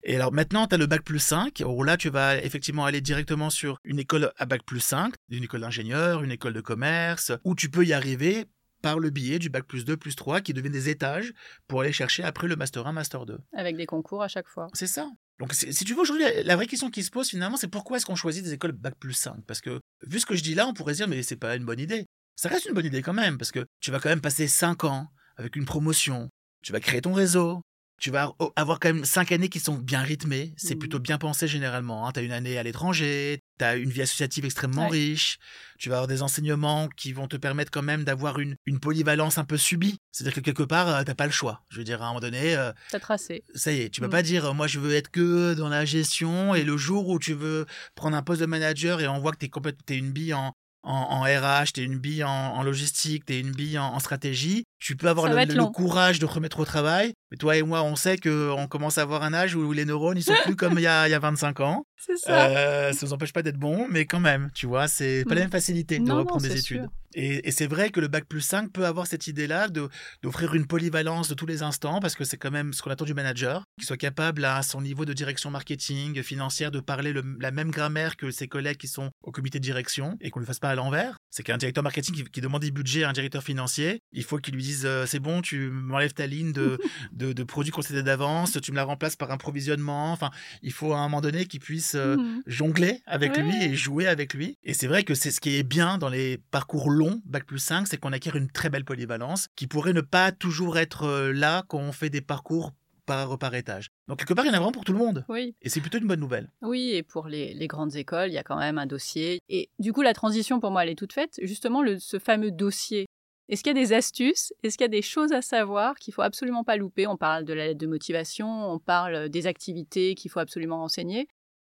[0.03, 3.01] Et alors maintenant, tu as le bac plus 5, où là, tu vas effectivement aller
[3.01, 7.33] directement sur une école à bac plus 5, une école d'ingénieur, une école de commerce,
[7.45, 8.47] où tu peux y arriver
[8.83, 11.33] par le biais du bac plus 2, plus 3, qui deviennent des étages
[11.69, 13.39] pour aller chercher après le master 1, master 2.
[13.55, 14.69] avec des concours à chaque fois.
[14.73, 15.11] C'est ça.
[15.39, 17.97] Donc, si tu veux, aujourd'hui, la, la vraie question qui se pose finalement, c'est pourquoi
[17.99, 20.55] est-ce qu'on choisit des écoles bac plus 5 Parce que, vu ce que je dis
[20.55, 22.07] là, on pourrait se dire, mais c'est pas une bonne idée.
[22.37, 24.85] Ça reste une bonne idée quand même, parce que tu vas quand même passer 5
[24.85, 26.31] ans avec une promotion,
[26.63, 27.63] tu vas créer ton réseau,
[28.01, 30.55] Tu vas avoir quand même cinq années qui sont bien rythmées.
[30.57, 30.79] C'est Mhm.
[30.81, 32.11] plutôt bien pensé généralement.
[32.13, 34.99] Tu as une année à l'étranger, tu as une vie associative extrêmement Ouais.
[34.99, 35.37] riche.
[35.79, 39.37] Tu vas avoir des enseignements qui vont te permettre quand même d'avoir une, une polyvalence
[39.37, 39.99] un peu subie.
[40.13, 41.63] C'est-à-dire que quelque part, euh, t'as pas le choix.
[41.69, 43.45] Je veux dire, à un moment donné, euh, T'as tracé.
[43.55, 44.11] ça y est, tu peux Mm.
[44.11, 47.35] pas dire, moi je veux être que dans la gestion et le jour où tu
[47.35, 49.51] veux prendre un poste de manager et on voit que t'es
[49.85, 53.53] t'es une bille en, en, en RH, t'es une bille en, en logistique, t'es une
[53.53, 57.13] bille en, en stratégie, tu peux avoir le, courage de te remettre au travail.
[57.31, 60.17] Mais toi et moi, on sait qu'on commence à avoir un âge où les neurones,
[60.19, 61.85] ils sont plus comme il y a, il y a 25 ans.
[61.97, 62.47] C'est ça.
[62.47, 65.41] Euh, ça nous empêche pas d'être bons, mais quand même, tu vois, c'est pas la
[65.43, 65.45] Mm.
[65.45, 66.83] même facilité de Non, non, reprendre des études.
[66.83, 66.91] sûr.
[67.15, 69.89] Et, et c'est vrai que le bac plus 5 peut avoir cette idée-là de
[70.23, 73.05] d'offrir une polyvalence de tous les instants, parce que c'est quand même ce qu'on attend
[73.05, 77.37] du manager, qu'il soit capable à son niveau de direction marketing, financière, de parler le-
[77.41, 80.45] la même grammaire que ses collègues qui sont au comité de direction, et qu'on ne
[80.45, 81.17] le fasse pas à l'envers.
[81.31, 84.39] C'est qu'un directeur marketing qui, qui demande des budgets à un directeur financier, il faut
[84.39, 86.79] qu'il lui dise euh, c'est bon, tu m'enlèves ta ligne de,
[87.13, 90.13] de, de produits concédés d'avance, tu me la remplaces par un provisionnement.
[90.13, 90.31] Enfin,
[90.63, 92.43] il faut à un moment donné qu'il puisse euh, Mhm.
[92.47, 93.43] jongler avec Ouais.
[93.43, 94.59] lui et jouer avec lui.
[94.65, 97.59] Et c'est vrai que c'est ce qui est bien dans les parcours longs, Bac plus
[97.59, 101.33] 5, c'est qu'on acquiert une très belle polyvalence qui pourrait ne pas toujours être euh,
[101.33, 102.73] là quand on fait des parcours
[103.07, 103.89] par, par étage.
[104.09, 105.25] Donc quelque part, il y en a vraiment pour tout le monde.
[105.29, 105.55] Oui.
[105.63, 106.51] Et c'est plutôt une bonne nouvelle.
[106.63, 109.41] Oui, et pour les, les grandes écoles, il y a quand même un dossier.
[109.49, 111.39] Et du coup, la transition, pour moi, elle est toute faite.
[111.43, 113.07] Justement, le, ce fameux dossier.
[113.49, 114.53] Est-ce qu'il y a des astuces?
[114.63, 117.09] Est-ce qu'il y a des choses à savoir qu'il faut absolument pas louper?
[117.09, 121.27] On parle de la lettre de motivation, on parle des activités qu'il faut absolument renseigner.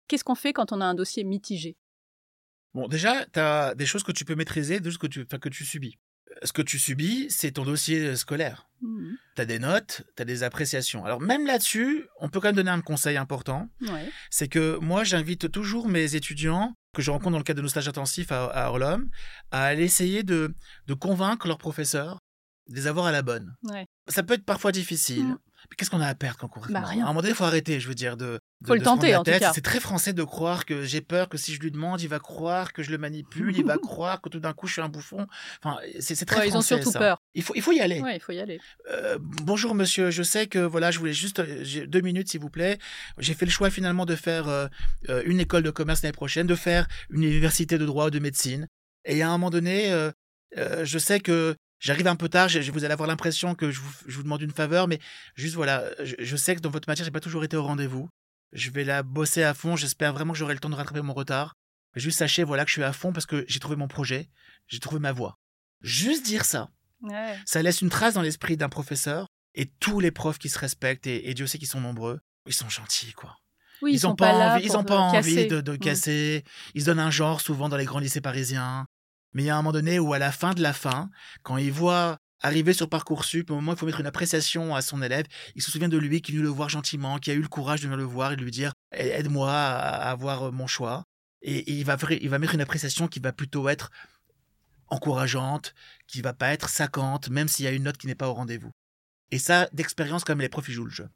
[0.09, 1.77] Qu'est-ce qu'on fait quand on a un dossier mitigé?
[2.77, 5.49] Bon, déjà, tu as des choses que tu peux maîtriser, des choses que tu, que
[5.49, 5.99] tu subis.
[6.43, 8.69] Ce que tu subis, c'est ton dossier scolaire.
[8.83, 9.17] Mhm.
[9.35, 11.03] Tu as des notes, tu as des appréciations.
[11.07, 13.71] Alors même là-dessus, on peut quand même donner un conseil important.
[13.81, 14.11] Ouais.
[14.29, 17.71] c'est que moi, j'invite toujours mes étudiants que je rencontre dans le cadre de nos
[17.71, 19.09] stages intensifs à, à Orlom
[19.53, 20.55] à aller essayer de,
[20.87, 22.19] de convaincre leurs professeurs
[22.69, 23.57] de les avoir à la bonne.
[23.63, 23.87] Ouais.
[24.07, 25.25] Ça peut être parfois difficile.
[25.25, 25.39] Mm.
[25.71, 27.03] Mais qu'est-ce qu'on a à perdre concrètement Bah, rien.
[27.03, 28.39] À un moment donné, il faut arrêter, je veux dire, de.
[28.61, 29.53] de- Faut le de tenter, en tout cas.
[29.53, 32.19] C'est très français de croire que j'ai peur que si je lui demande, il va
[32.19, 34.89] croire que je le manipule, il va croire que tout d'un coup je suis un
[34.89, 35.27] bouffon.
[35.63, 36.77] Enfin, c'est très Ouais, ils ont français.
[36.77, 36.99] surtout ça.
[36.99, 37.19] peur.
[37.35, 38.01] Il faut, il faut y aller.
[38.01, 38.61] Ouais, il faut y aller.
[38.91, 42.51] Euh, bonjour monsieur, je sais que voilà, je voulais juste euh, deux minutes s'il vous
[42.51, 42.79] plaît.
[43.19, 44.69] J'ai fait le choix finalement de faire euh,
[45.25, 48.67] une école de commerce l'année prochaine, de faire une université de droit ou de médecine.
[49.05, 50.11] Et à un moment donné, euh,
[50.85, 53.93] je sais que j'arrive un peu tard, je, vous allez avoir l'impression que je vous,
[54.07, 54.99] je vous demande une faveur, mais
[55.35, 58.09] juste voilà, je, je sais que dans votre matière, j'ai pas toujours été au rendez-vous.
[58.53, 59.77] Je vais la bosser à fond.
[59.77, 61.55] J'espère vraiment que j'aurai le temps de rattraper mon retard.
[61.95, 64.29] Mais juste sachez voilà que je suis à fond parce que j'ai trouvé mon projet,
[64.69, 65.37] j'ai trouvé ma voie.
[65.83, 66.69] Juste dire ça
[67.03, 67.39] Ouais.
[67.45, 71.07] ça laisse une trace dans l'esprit d'un professeur et tous les profs qui se respectent
[71.07, 73.37] et, et Dieu sait qu'ils sont nombreux ils sont gentils quoi
[73.83, 75.47] Oui, ils, sont ont pas, là envie ils ont pas envie casser.
[75.47, 75.79] de, de Mm.
[75.79, 78.87] casser ils se donnent un genre souvent dans les grands lycées parisiens
[79.33, 81.11] mais il y a un moment donné où à la fin de la fin
[81.43, 84.83] quand ils voient arriver sur parcoursup au moment où il faut mettre une appréciation à
[84.83, 87.35] son élève il se souvient de lui qui est venu le voir gentiment qui a
[87.35, 90.67] eu le courage de venir le voir et de lui dire aide-moi à avoir mon
[90.67, 91.05] choix
[91.43, 93.91] et, il va il va mettre une appréciation qui va plutôt être
[94.89, 95.75] encourageante,
[96.07, 98.35] qui va pas être saccante, même s'il y a une note qui n'est pas au
[98.35, 98.71] rendez-vous.
[99.31, 101.09] Et ça, d'expérience, comme les profs, jouent le jeu.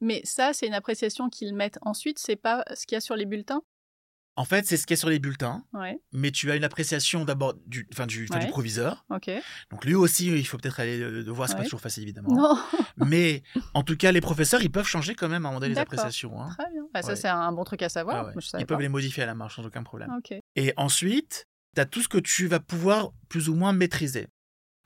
[0.00, 3.16] Mais ça, c'est une appréciation qu'ils mettent ensuite, c'est pas ce qu'il y a sur
[3.16, 3.62] les bulletins?
[4.38, 6.62] En fait, c'est ce qu'il y a sur les bulletins, Ouais, mais tu as une
[6.64, 9.04] appréciation d'abord du, enfin, du, du proviseur.
[9.10, 9.30] ok.
[9.70, 11.64] Donc lui aussi, il faut peut-être aller le, voir, c'est pas Ouais.
[11.66, 12.34] toujours facile, évidemment.
[12.34, 12.58] Non,
[13.08, 13.42] Mais
[13.74, 15.80] en tout cas, les professeurs, ils peuvent changer quand même à un moment donné les
[15.80, 16.40] appréciations.
[16.40, 16.50] hein.
[16.56, 16.82] très bien.
[16.94, 18.28] Bah, ça, c'est un bon truc à savoir.
[18.28, 18.82] Ah je Ils peuvent pas.
[18.82, 20.10] les modifier à la marche sans aucun problème.
[20.16, 20.32] Ok.
[20.56, 24.28] Et ensuite, tu as tout ce que tu vas pouvoir plus ou moins maîtriser.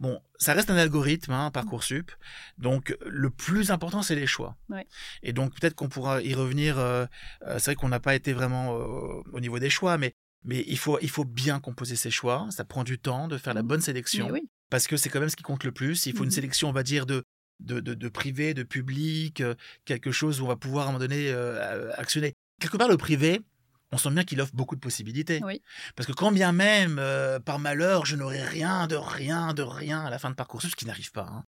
[0.02, 2.10] Bon, ça reste un algorithme, hein, Parcoursup.
[2.58, 4.56] Donc, le plus important, c'est les choix.
[4.68, 4.84] Ouais.
[5.22, 6.76] Et donc, peut-être qu'on pourra y revenir.
[6.78, 7.06] euh,
[7.46, 10.12] euh, c'est vrai qu'on n'a pas été vraiment euh, au niveau des choix, mais,
[10.44, 12.48] mais il, faut, il faut bien composer ses choix.
[12.50, 13.68] Ça prend du temps de faire la Mhm.
[13.68, 14.28] bonne sélection.
[14.32, 14.42] Oui.
[14.70, 16.04] Parce que c'est quand même ce qui compte le plus.
[16.06, 16.34] Il faut une Mhm.
[16.34, 17.22] sélection, on va dire, de,
[17.60, 20.92] de, de, de privé, de public, euh, quelque chose où on va pouvoir à un
[20.94, 21.32] moment donné
[21.96, 22.32] actionner.
[22.60, 23.40] Quelque part, le privé,
[23.92, 25.40] on sent bien qu'il offre beaucoup de possibilités.
[25.44, 25.60] Oui.
[25.96, 30.00] Parce que quand bien même, euh, par malheur, je n'aurai rien de rien de rien
[30.04, 31.44] à la fin de parcours, ce qui n'arrive pas, hein,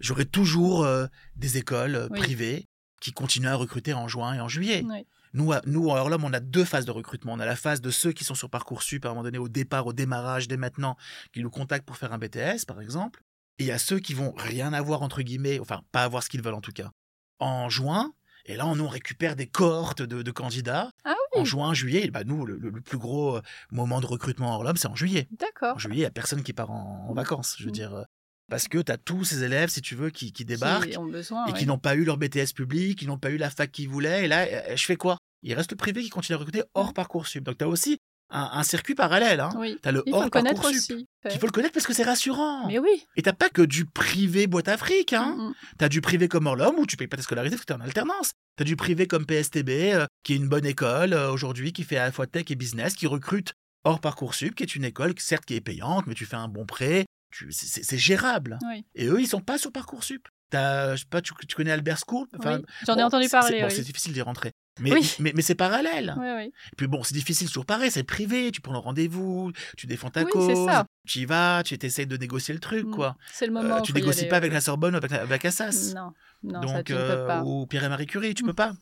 [0.00, 2.20] j'aurai toujours euh, des écoles euh, Oui.
[2.20, 2.68] privées
[3.00, 4.84] qui continuent à recruter en juin et en juillet.
[5.32, 7.32] Nous, à- nous, à Orlom, on a deux phases de recrutement.
[7.34, 9.48] On a la phase de ceux qui sont sur Parcoursup, à un moment donné, au
[9.48, 10.96] départ, au démarrage, dès maintenant,
[11.32, 13.22] qui nous contactent pour faire un BTS, par exemple.
[13.58, 16.28] Et il y a ceux qui vont rien avoir, entre guillemets, enfin, pas avoir ce
[16.28, 16.90] qu'ils veulent en tout cas,
[17.38, 18.12] en juin.
[18.46, 20.90] Et là, on, récupère des cohortes de, de candidats.
[21.04, 24.56] Ah En juin, juillet, et bah, nous, le, plus gros euh, moment de recrutement à
[24.56, 25.28] Orlom, c'est en juillet.
[25.32, 25.78] En d'accord.
[25.78, 27.74] juillet, il n'y a personne qui part en, en vacances, je veux Mhm.
[27.74, 27.94] dire.
[27.94, 28.02] euh,
[28.50, 31.06] Parce que tu as tous ces élèves, si tu veux, qui, qui débarquent Qui ont
[31.06, 31.46] besoin.
[31.46, 31.58] et ouais.
[31.58, 34.24] qui n'ont pas eu leur BTS public, qui n'ont pas eu la fac qu'ils voulaient.
[34.24, 35.18] Et là, euh, je fais quoi?
[35.42, 37.44] Il reste le privé qui continue à recruter hors Parcoursup.
[37.44, 37.98] Donc, tu as aussi
[38.30, 39.40] un, circuit parallèle.
[39.40, 39.50] Hein.
[39.56, 39.78] Oui.
[39.82, 41.06] T'as le Il faut hors le connaître aussi.
[41.24, 42.66] Il faut le connaître parce que c'est rassurant.
[42.68, 43.04] Mais oui.
[43.16, 45.12] Et t'as pas que du privé boîte Afrique.
[45.12, 45.34] Hein.
[45.36, 45.54] Mm, mm.
[45.78, 47.84] T'as du privé comme Orlom où tu payes pas ta scolarité parce que t'es en
[47.84, 48.32] alternance.
[48.56, 51.96] T'as du privé comme PSTB euh, qui est une bonne école euh, aujourd'hui qui fait
[51.96, 55.44] à la fois tech et business, qui recrute hors Parcoursup, qui est une école certes
[55.44, 57.06] qui est payante, mais tu fais un bon prêt,
[57.50, 58.58] c'est- gérable.
[58.68, 58.84] Oui.
[58.94, 60.28] Et eux, ils sont pas sur Parcoursup.
[60.50, 62.26] T'as, je sais pas, tu, tu connais Albert School?
[62.38, 62.64] Enfin, Oui.
[62.86, 63.48] J'en ai bon, entendu parler.
[63.56, 63.74] c'est- bon, oui.
[63.74, 64.52] c'est difficile d'y rentrer.
[64.78, 65.14] Mais, Oui.
[65.18, 66.14] mais, mais c'est parallèle.
[66.18, 66.44] Oui, oui.
[66.44, 69.86] Et puis bon, c'est difficile, c'est toujours pareil, c'est privé, tu prends le rendez-vous, tu
[69.86, 70.86] défends ta cause, ça.
[71.06, 72.90] tu y vas, tu essayes de négocier le truc, Mm.
[72.94, 73.16] quoi.
[73.32, 73.80] C'est le Euh, moment.
[73.82, 75.92] tu faut y négocies pas avec la Sorbonne ou avec, Assas.
[75.94, 76.12] Non,
[76.44, 77.42] non, ça donc, tu ne peux euh, pas.
[77.42, 78.72] ou Pierre et Marie Curie, tu peux pas.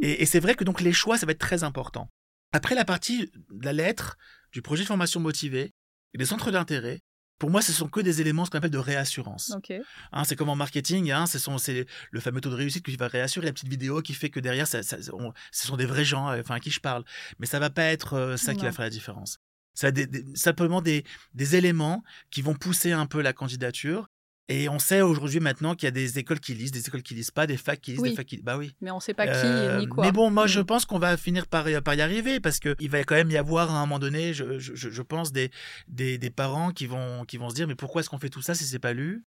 [0.00, 2.08] et et c'est vrai que donc les choix, ça va être très important.
[2.52, 4.16] Après la partie de la lettre,
[4.52, 5.72] du projet de formation motivé
[6.14, 7.00] et des centres d'intérêt,
[7.38, 9.52] pour moi, ce sont que des éléments, ce qu'on appelle de réassurance.
[9.56, 9.72] Ok.
[10.12, 13.08] Hein, c'est comme en marketing, hein, ce c'est le fameux taux de réussite qui va
[13.08, 16.04] réassurer la petite vidéo qui fait que derrière, ça, ça- on- ce sont des vrais
[16.04, 17.04] gens euh, enfin, à qui je parle.
[17.38, 19.38] Mais ça va pas être euh, ça qui va faire la différence.
[19.74, 24.08] Ça des- des- simplement des, des éléments qui vont pousser un peu la candidature.
[24.48, 27.14] Et on sait aujourd'hui maintenant qu'il y a des écoles qui lisent, des écoles qui
[27.14, 28.10] lisent pas, des facs qui lisent, Oui.
[28.10, 28.74] des facs qui Bah oui.
[28.82, 30.04] Mais on sait pas qui Euh, ni quoi.
[30.04, 30.64] Mais bon, moi, je Mm.
[30.66, 33.38] pense qu'on va finir par, y- par y arriver parce qu'il va quand même y
[33.38, 35.50] avoir à un moment donné, je, je- je- je pense, des,
[35.88, 38.42] des, des parents qui vont, qui vont se dire mais pourquoi est-ce qu'on fait tout
[38.42, 39.24] ça si c'est pas lu?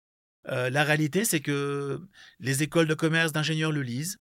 [0.48, 2.00] Euh, La réalité, c'est que
[2.40, 4.16] les écoles de commerce, d'ingénieurs le lisent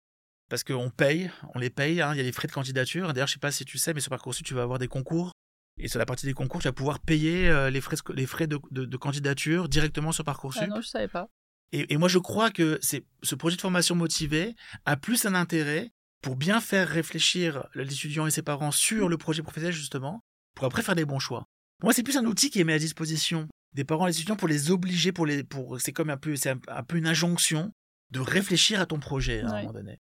[0.50, 3.14] parce qu'on paye, on les paye, hein, il y a les frais de candidature.
[3.14, 5.32] D'ailleurs, je sais pas si tu sais, mais sur Parcoursup, tu vas avoir des concours.
[5.78, 8.26] Et sur la partie des concours, tu vas pouvoir payer euh, les frais, sco- les
[8.26, 10.62] frais de, de- de candidature directement sur Parcoursup.
[10.66, 11.28] Ah non, je savais pas.
[11.72, 14.56] Et, et moi, je crois que ce projet de formation motivé
[14.86, 19.42] a plus un intérêt pour bien faire réfléchir l'étudiant et ses parents sur le projet
[19.42, 20.22] professionnel, justement,
[20.56, 21.46] pour après faire des bons choix.
[21.80, 24.18] Pour moi, c'est plus un outil qui est mis à disposition des parents et des
[24.18, 26.98] étudiants pour les obliger, pour les, pour, c'est comme un peu, c'est un, un peu
[26.98, 27.72] une injonction
[28.12, 29.62] de réfléchir à ton projet à un Ouais.
[29.62, 29.98] moment donné.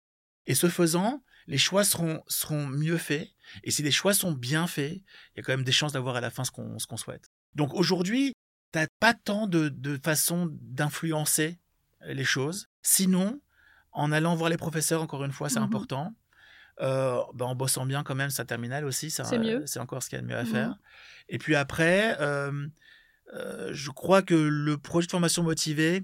[0.48, 3.28] Et ce faisant, les choix seront, seront mieux faits.
[3.64, 6.16] Et si les choix sont bien faits, il y a quand même des chances d'avoir
[6.16, 7.26] à la fin ce qu'on souhaite.
[7.56, 8.34] Donc aujourd'hui,
[8.72, 11.60] t'as pas tant de, de façon d'influencer
[12.04, 12.68] euh, les choses.
[12.84, 13.42] Sinon,
[13.92, 15.66] en allant voir les professeurs, encore une fois, c'est Mhm.
[15.66, 16.14] important.
[16.82, 20.18] Euh, ben, en bossant bien quand même sa terminale aussi, C'est euh, encore ce qu'il
[20.18, 20.50] y a de mieux à Mhm.
[20.50, 20.78] faire.
[21.30, 22.68] Et puis après, euh,
[23.34, 26.04] euh, je crois que le projet de formation motivé,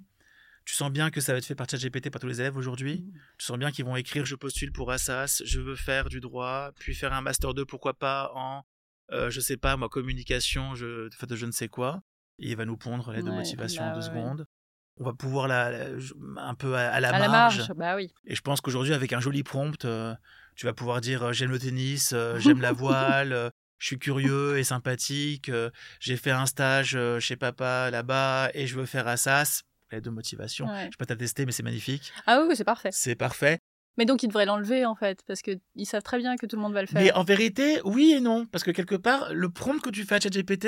[0.66, 3.02] tu sens bien que ça va être fait par ChatGPT par tous les élèves aujourd'hui?
[3.06, 3.20] Mhm.
[3.38, 6.72] Tu sens bien qu'ils vont écrire je postule pour Assas, je veux faire du droit,
[6.80, 8.64] puis faire un master 2 pourquoi pas en
[9.12, 12.02] euh, je sais pas moi communication, je enfin, de je ne sais quoi.
[12.40, 14.08] Et il va nous pondre l'aide de Ouais, motivation en bah deux ouais.
[14.08, 14.46] secondes.
[14.98, 15.90] On va pouvoir la,
[16.38, 17.68] un peu à, à la, À la marge.
[17.76, 18.12] bah oui.
[18.26, 20.16] Et je pense qu'aujourd'hui avec un joli prompt, euh,
[20.56, 24.58] tu vas pouvoir dire euh, j'aime le tennis, euh, j'aime la voile, je suis curieux
[24.58, 29.08] et sympathique, euh, j'ai fait un stage euh, chez papa là-bas et je veux faire
[29.08, 29.62] Assas.
[29.92, 30.68] L'aide de motivation.
[30.68, 30.90] Ouais.
[30.92, 32.12] Je peux t'attester mais c'est magnifique.
[32.26, 32.90] Ah oui, oui, c'est parfait.
[32.92, 33.60] C'est parfait.
[33.98, 36.56] Mais donc ils devraient l'enlever en fait, parce que ils savent très bien que tout
[36.58, 37.02] le monde va le faire.
[37.02, 38.46] Mais en vérité, oui et non.
[38.46, 40.68] Parce que quelque part, le prompt que tu fais à ChatGPT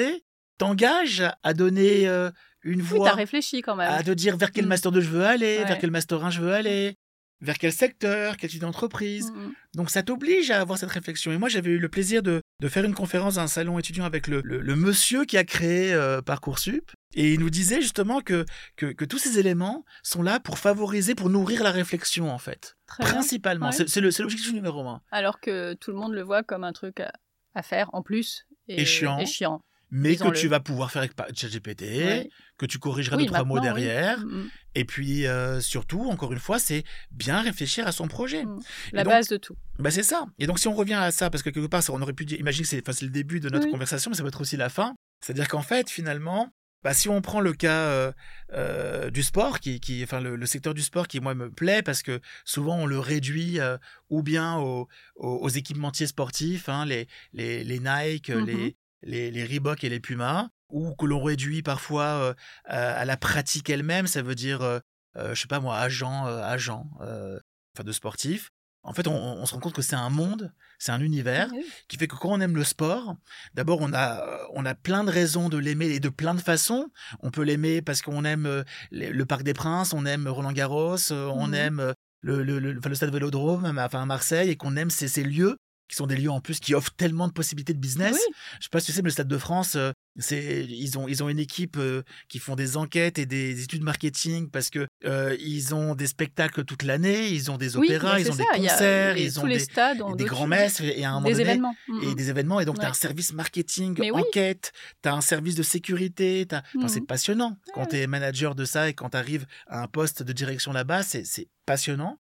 [0.57, 2.31] t'engage à donner euh,
[2.63, 3.91] une oui, voix, t'as réfléchi quand même.
[3.91, 4.69] à te dire vers quel Mm.
[4.69, 5.65] master 2 je veux aller, Ouais.
[5.65, 6.95] vers quel master 1 je veux aller,
[7.41, 9.31] vers quel secteur, quel type d'entreprise.
[9.31, 9.53] Mm, mm.
[9.75, 11.31] Donc ça t'oblige à avoir cette réflexion.
[11.31, 14.05] Et moi, j'avais eu le plaisir de, de faire une conférence dans un salon étudiant
[14.05, 16.91] avec le, le- le monsieur qui a créé euh, Parcoursup.
[17.15, 21.15] Et il nous disait justement que, que, que tous ces éléments sont là pour favoriser,
[21.15, 22.75] pour nourrir la réflexion, en fait.
[22.85, 23.03] Très.
[23.03, 23.69] Principalement.
[23.69, 23.87] Ouais.
[23.87, 25.01] C'est l'objectif numéro un.
[25.11, 27.11] Alors que tout le monde le voit comme un truc à,
[27.55, 28.45] à faire en plus.
[28.67, 29.17] Et, Et chiant.
[29.19, 29.61] Et chiant.
[29.89, 32.29] Mais que tu vas pouvoir faire avec ChatGPT, Ouais.
[32.57, 33.61] que tu corrigeras Oui, deux, trois mots oui.
[33.61, 34.19] derrière.
[34.19, 34.49] Mm, mm.
[34.75, 38.43] Et puis, euh, surtout, encore une fois, c'est bien réfléchir à son projet.
[38.43, 38.59] Mm.
[38.91, 39.55] La donc- base de tout.
[39.79, 40.25] Bah c'est ça.
[40.39, 42.25] Et donc si on revient à ça, parce que quelque part, ça, on aurait pu
[42.25, 43.71] dire, imaginer que c'est enfin, c'est le début de notre Oui.
[43.71, 44.93] conversation, mais ça peut être aussi la fin.
[45.21, 46.49] C'est-à-dire qu'en fait, finalement,
[46.83, 48.11] bah, si on prend le cas euh,
[48.53, 51.81] euh, du sport, qui, qui, enfin le, le secteur du sport qui moi me plaît,
[51.81, 53.77] parce que souvent on le réduit euh,
[54.09, 58.45] ou bien aux, aux, aux équipementiers sportifs, hein, les, les, les Nike, Mhm.
[58.45, 62.35] les, les, les Reebok et les Puma, ou que l'on réduit parfois
[62.65, 64.81] à, à la pratique elle-même, ça veut dire,
[65.15, 68.49] je sais pas moi, agent, agent, enfin de sportif.
[68.87, 71.63] En fait, on, on se rend compte que c'est un monde, c'est un univers Oui.
[71.87, 73.15] qui fait que quand on aime le sport,
[73.53, 76.41] d'abord on a euh, on a plein de raisons de l'aimer et de plein de
[76.41, 76.87] façons.
[77.19, 81.11] On peut l'aimer parce qu'on aime euh, le Parc des Princes, on aime Roland Garros,
[81.11, 81.53] euh, on Mhm.
[81.53, 85.23] aime le, le, le, enfin, le stade Vélodrome, enfin Marseille, et qu'on aime ces, ces
[85.23, 85.57] lieux
[85.89, 88.13] qui sont des lieux en plus qui offrent tellement de possibilités de business.
[88.15, 88.33] Oui.
[88.59, 91.07] Je sais pas si tu sais, mais le Stade de France, euh, c'est ils ont
[91.07, 94.87] ils ont une équipe euh, qui font des enquêtes et des études marketing parce que
[95.05, 98.43] euh, ils ont des spectacles toute l'année, ils ont des opéras, mais ils ont ça,
[98.43, 101.31] des a- concerts, ils ont des, stades des grands messes et à un moment des
[101.33, 101.75] donné événements.
[101.87, 102.91] Mm, et des événements et donc tu as Ouais.
[102.91, 104.21] un service marketing, Mais oui.
[104.21, 104.71] enquête,
[105.03, 107.05] tu as un service de sécurité, t'as- enfin, c'est Mhm.
[107.07, 110.33] passionnant quand tu es manager de ça et quand tu arrives à un poste de
[110.33, 112.17] direction là-bas, c'est c'est passionnant.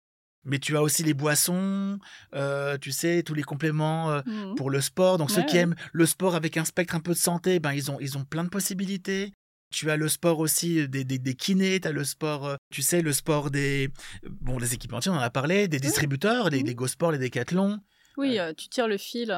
[0.44, 1.98] Mais tu as aussi les boissons,
[2.34, 4.54] euh, tu sais, tous les compléments euh, Mhm.
[4.56, 5.18] pour le sport.
[5.18, 5.62] Donc ceux qui ouais.
[5.62, 8.24] aiment le sport avec un spectre un peu de santé, ben ils ont ils ont
[8.24, 9.32] plein de possibilités.
[9.74, 12.56] Tu as le sport aussi euh, des, des, des kinés, tu as le sport, euh,
[12.70, 13.88] tu sais, le sport des
[14.28, 16.64] bon des équipementiers, on en a parlé, des distributeurs, des, Mhm.
[16.64, 17.78] des Go Sport, les Décathlon.
[18.18, 19.28] Oui, tu tires le fil,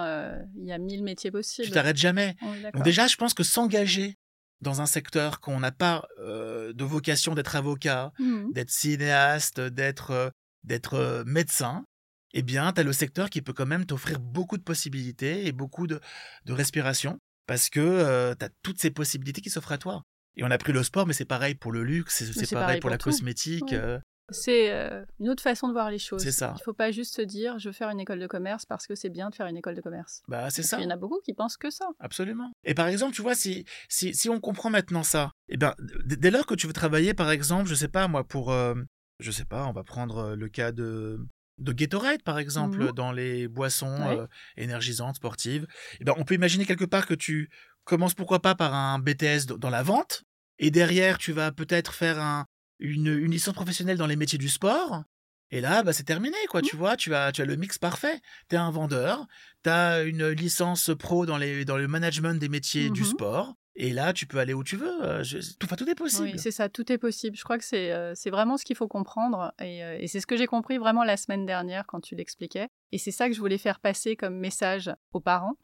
[0.56, 1.68] il y a mille métiers possibles.
[1.68, 2.34] Tu t'arrêtes jamais.
[2.72, 4.16] Donc déjà, je pense que s'engager
[4.60, 8.52] dans un secteur qu'on n'a pas euh, de vocation d'être avocat, Mhm.
[8.52, 10.32] d'être cinéaste, d'être
[10.64, 11.85] d'être euh, médecin,
[12.33, 15.53] eh bien, tu as le secteur qui peut quand même t'offrir beaucoup de possibilités et
[15.53, 16.00] beaucoup de,
[16.46, 20.03] de respiration parce que tu as toutes ces possibilités qui s'offrent à toi.
[20.37, 22.74] Et on a pris le sport, mais c'est pareil pour le luxe, c'est pareil, pareil
[22.81, 23.11] pour, pour la tout.
[23.11, 23.72] cosmétique.
[23.72, 24.00] Euh,
[24.31, 26.22] C'est euh, une autre façon de voir les choses.
[26.22, 26.55] C'est ça.
[26.59, 28.96] Il faut pas juste se dire je veux faire une école de commerce parce que
[28.96, 30.22] c'est bien de faire une école de commerce.
[30.27, 30.77] bah, c'est ça.
[30.79, 31.87] qu'il y en a beaucoup qui pensent que ça.
[32.00, 32.50] Absolument.
[32.64, 35.74] Et par exemple, tu vois, si, si, si on comprend maintenant ça, eh ben,
[36.05, 38.74] dès lors que tu veux travailler, par exemple, je sais pas, moi, pour, euh,
[39.20, 41.20] je sais pas, on va prendre le cas de,
[41.59, 42.92] de Gatorade, par exemple, Mhm.
[42.92, 44.18] dans les boissons Ouais.
[44.18, 45.66] euh, énergisantes, sportives.
[46.00, 47.48] Eh ben, on peut imaginer quelque part que tu
[47.85, 50.24] commences, pourquoi pas, par un BTS dans la vente,
[50.59, 52.46] et derrière, tu vas peut-être faire un,
[52.81, 55.03] une, une licence professionnelle dans les métiers du sport.
[55.50, 56.62] Et là, bah, c'est terminé, quoi.
[56.62, 56.66] Mhm.
[56.68, 58.20] Tu vois, tu as, tu as le mix parfait.
[58.48, 59.27] Tu es un vendeur,
[59.62, 63.07] tu as une licence pro dans, les, dans le management des métiers du Mhm.
[63.07, 63.55] sport.
[63.76, 65.04] Et là, tu peux aller où tu veux.
[65.04, 65.24] euh,
[65.58, 66.30] tout, tout est possible.
[66.32, 67.37] Oui, c'est ça, tout est possible.
[67.37, 69.52] Je crois que c'est euh, vraiment ce qu'il faut comprendre.
[69.60, 72.68] Et, euh, et c'est ce que j'ai compris vraiment la semaine dernière quand tu l'expliquais.
[72.92, 75.56] Et c'est ça que je voulais faire passer comme message aux parents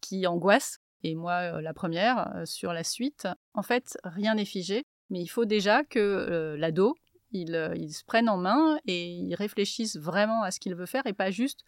[0.00, 0.78] qui angoissent.
[1.02, 3.28] Et moi, la première, sur la suite.
[3.54, 4.84] En fait, rien n'est figé.
[5.10, 6.94] Mais il faut déjà que l'ado,
[7.32, 11.12] il se prenne en main et il réfléchisse vraiment à ce qu'il veut faire et
[11.12, 11.64] pas juste,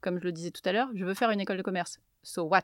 [0.00, 1.98] comme je le disais tout à l'heure, je veux faire une école de commerce.
[2.22, 2.62] So what?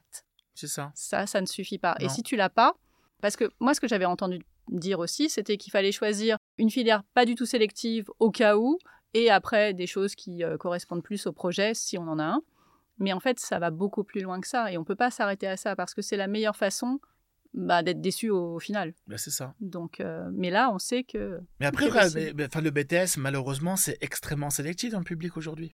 [0.54, 0.92] C'est ça.
[0.94, 1.96] ça, ça ne suffit pas.
[2.00, 2.74] Et si tu l'as pas,
[3.20, 7.02] parce que moi, ce que j'avais entendu dire aussi, c'était qu'il fallait choisir une filière
[7.14, 8.78] pas du tout sélective au cas où,
[9.14, 12.42] et après des choses qui euh, correspondent plus au projet si on en a un.
[12.98, 15.46] Mais en fait, ça va beaucoup plus loin que ça, et on peut pas s'arrêter
[15.46, 17.00] à ça parce que c'est la meilleure façon
[17.54, 18.94] bah, d'être déçu au, au final.
[19.06, 19.54] Bah, c'est ça.
[19.60, 24.50] Donc, euh, mais là, on sait que Mais après, enfin, le BTS, malheureusement, c'est extrêmement
[24.50, 25.74] sélectif dans le public aujourd'hui.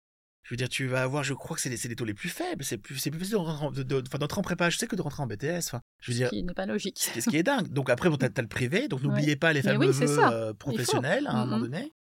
[0.46, 2.64] Je veux dire, tu vas avoir, je crois que c'est les, taux les plus faibles.
[2.64, 5.02] C'est plus, plus facile de rentrer en, de- de- d'entrer en prépa HEC que de
[5.02, 5.58] rentrer en BTS.
[5.70, 7.00] Enfin, je veux dire, qui n'est pas logique.
[7.00, 7.68] c'est ce qui est dingue.
[7.70, 11.26] Donc après, bon, t'as as le privé, donc n'oubliez pas les fameux oui, euh, professionnels
[11.26, 11.64] à un moment Mhm.
[11.64, 11.94] donné.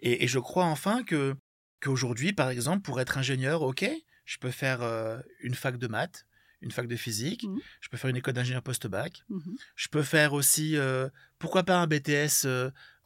[0.00, 1.36] Et, et je crois enfin que
[1.80, 3.88] qu'aujourd'hui, par exemple, pour être ingénieur, ok,
[4.24, 6.26] je peux faire euh, une fac de maths,
[6.62, 7.60] une fac de physique, Mhm.
[7.80, 9.54] je peux faire une école d'ingénieur post-bac, Mhm.
[9.76, 12.44] je peux faire aussi, euh, pourquoi pas un BTS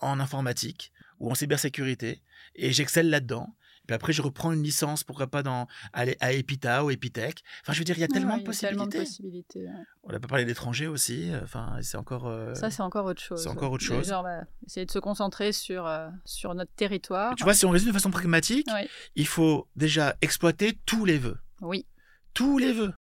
[0.01, 2.23] en informatique ou en cybersécurité,
[2.55, 3.55] et j'excelle là-dedans.
[3.89, 7.43] Puis après, je reprends une licence, pourquoi pas dans, aller à Epita ou Epitech.
[7.63, 8.91] Enfin, je veux dire, il y a tellement Ouais, de il y a tellement de
[8.99, 9.59] possibilités.
[9.59, 9.65] possibilités.
[9.79, 9.85] ouais.
[10.03, 11.33] On n'a pas parlé d'étrangers aussi.
[11.43, 12.27] Enfin, c'est encore.
[12.29, 13.43] euh, Ça, c'est encore autre chose.
[13.43, 14.07] c'est encore autre chose.
[14.07, 17.35] Genre, voilà, essayer de se concentrer sur, euh, sur notre territoire.
[17.35, 18.87] Tu vois, si on résume de façon pragmatique, Oui.
[19.17, 21.39] il faut déjà exploiter tous les vœux.
[21.63, 21.87] Oui.
[22.35, 22.93] Tous les vœux.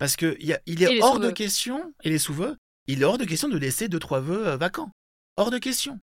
[0.00, 2.56] Parce que il y a- il Et est hors de question, et les sous-vœux,
[2.88, 4.90] il est hors de question de laisser deux, trois vœux euh, vacants.
[5.36, 6.00] Hors de question.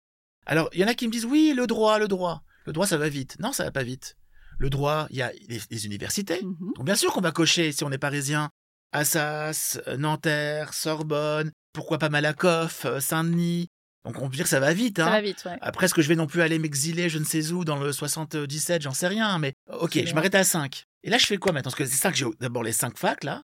[0.48, 2.42] Alors, il y en a qui me disent, oui, le droit, le droit.
[2.66, 3.38] Le droit, ça va vite.
[3.40, 4.16] Non, ça va pas vite.
[4.58, 6.42] Le droit, il y a les, les universités.
[6.44, 6.74] Mhm.
[6.76, 8.50] Donc, bien sûr qu'on va cocher, si on est parisien,
[8.92, 13.68] Assas, euh, Nanterre, Sorbonne, pourquoi pas Malakoff, euh, Saint-Denis.
[14.06, 14.98] Donc, on peut dire que ça va vite.
[15.00, 15.12] Ça hein.
[15.12, 15.58] va vite, ouais.
[15.62, 17.92] Après, est-ce que je vais non plus aller m'exiler, je ne sais où, dans le
[17.92, 20.86] 77, j'en sais rien, mais ok, je m'arrête à 5.
[21.04, 21.72] Et là, je fais quoi maintenant?
[21.72, 23.42] Parce que c'est ça que j'ai d'abord les 5 facs, là,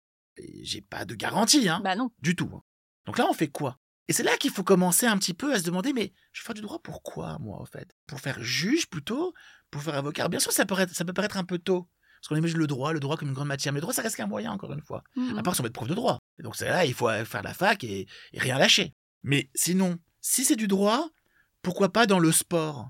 [0.61, 2.09] j'ai pas de garantie, hein, Bah non.
[2.21, 2.49] du tout.
[2.55, 2.61] hein.
[3.05, 3.77] Donc là, on fait quoi?
[4.11, 6.45] Et c'est là qu'il faut commencer un petit peu à se demander, mais je vais
[6.47, 7.95] faire du droit pourquoi, moi, en fait?
[8.07, 9.33] Pour faire juge plutôt?
[9.69, 10.27] Pour faire avocat?
[10.27, 11.87] Bien sûr, ça peut, être, ça peut paraître un peu tôt.
[12.19, 13.71] Parce qu'on imagine le droit, le droit comme une grande matière.
[13.71, 15.05] Mais le droit, ça reste qu'un moyen, encore une fois.
[15.15, 15.37] Mhm.
[15.37, 16.19] À part si on veut être prof de droit.
[16.39, 18.93] Et donc c'est là, il faut faire la fac et, et rien lâcher.
[19.23, 21.07] Mais sinon, si c'est du droit,
[21.61, 22.89] pourquoi pas dans le sport?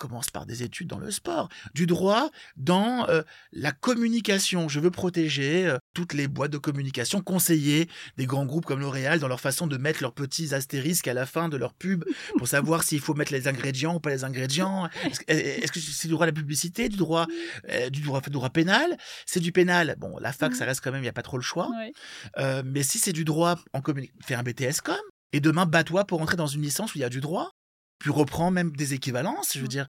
[0.00, 1.50] Commence par des études dans le sport.
[1.74, 3.20] Du droit dans euh,
[3.52, 4.66] la communication.
[4.66, 7.86] Je veux protéger euh, toutes les boîtes de communication, conseiller
[8.16, 11.26] des grands groupes comme L'Oréal dans leur façon de mettre leurs petits astérisques à la
[11.26, 12.06] fin de leur pub
[12.38, 14.88] pour savoir s'il faut mettre les ingrédients ou pas les ingrédients.
[15.28, 17.26] Est-ce que c'est du droit à la publicité, du droit,
[17.68, 18.96] euh, du droit, du droit pénal?
[19.26, 19.96] C'est du pénal.
[19.98, 21.68] Bon, la fac, ça reste quand même, il n'y a pas trop le choix.
[21.68, 22.62] Ouais.
[22.64, 24.96] Mais si c'est du droit en communi- fais un BTS com.
[25.32, 27.50] Et demain, bats-toi pour entrer dans une licence où il y a du droit.
[28.00, 29.52] Puis reprends même des équivalences.
[29.54, 29.68] Je veux Mm.
[29.68, 29.86] dire,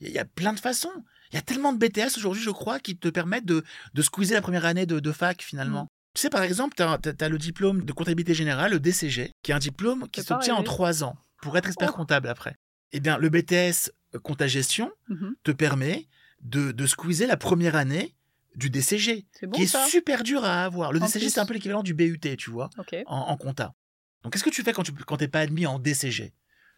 [0.00, 0.92] il y, a- plein de façons.
[1.32, 4.34] Il y a tellement de BTS aujourd'hui, je crois, qui te permettent de, de squeezer
[4.36, 5.84] la première année de, de fac finalement.
[5.84, 5.88] Mm.
[6.14, 9.54] Tu sais, par exemple, tu as, le diplôme de comptabilité générale, le DCG, qui est
[9.54, 11.96] un diplôme qui s'obtient en trois ans pour être expert Oh.
[11.96, 12.54] comptable après.
[12.92, 15.34] Eh bien, le BTS euh, compta gestion Mhm.
[15.42, 16.06] te permet
[16.42, 18.14] de, de squeezer la première année
[18.54, 20.92] du DCG, bon qui est super dur à avoir.
[20.92, 22.70] Le En DCG, c'est un peu l'équivalent du BUT, tu vois
[23.06, 23.74] en, en compta.
[24.22, 26.32] Donc, qu'est-ce que tu fais quand tu quand t'es pas admis en DCG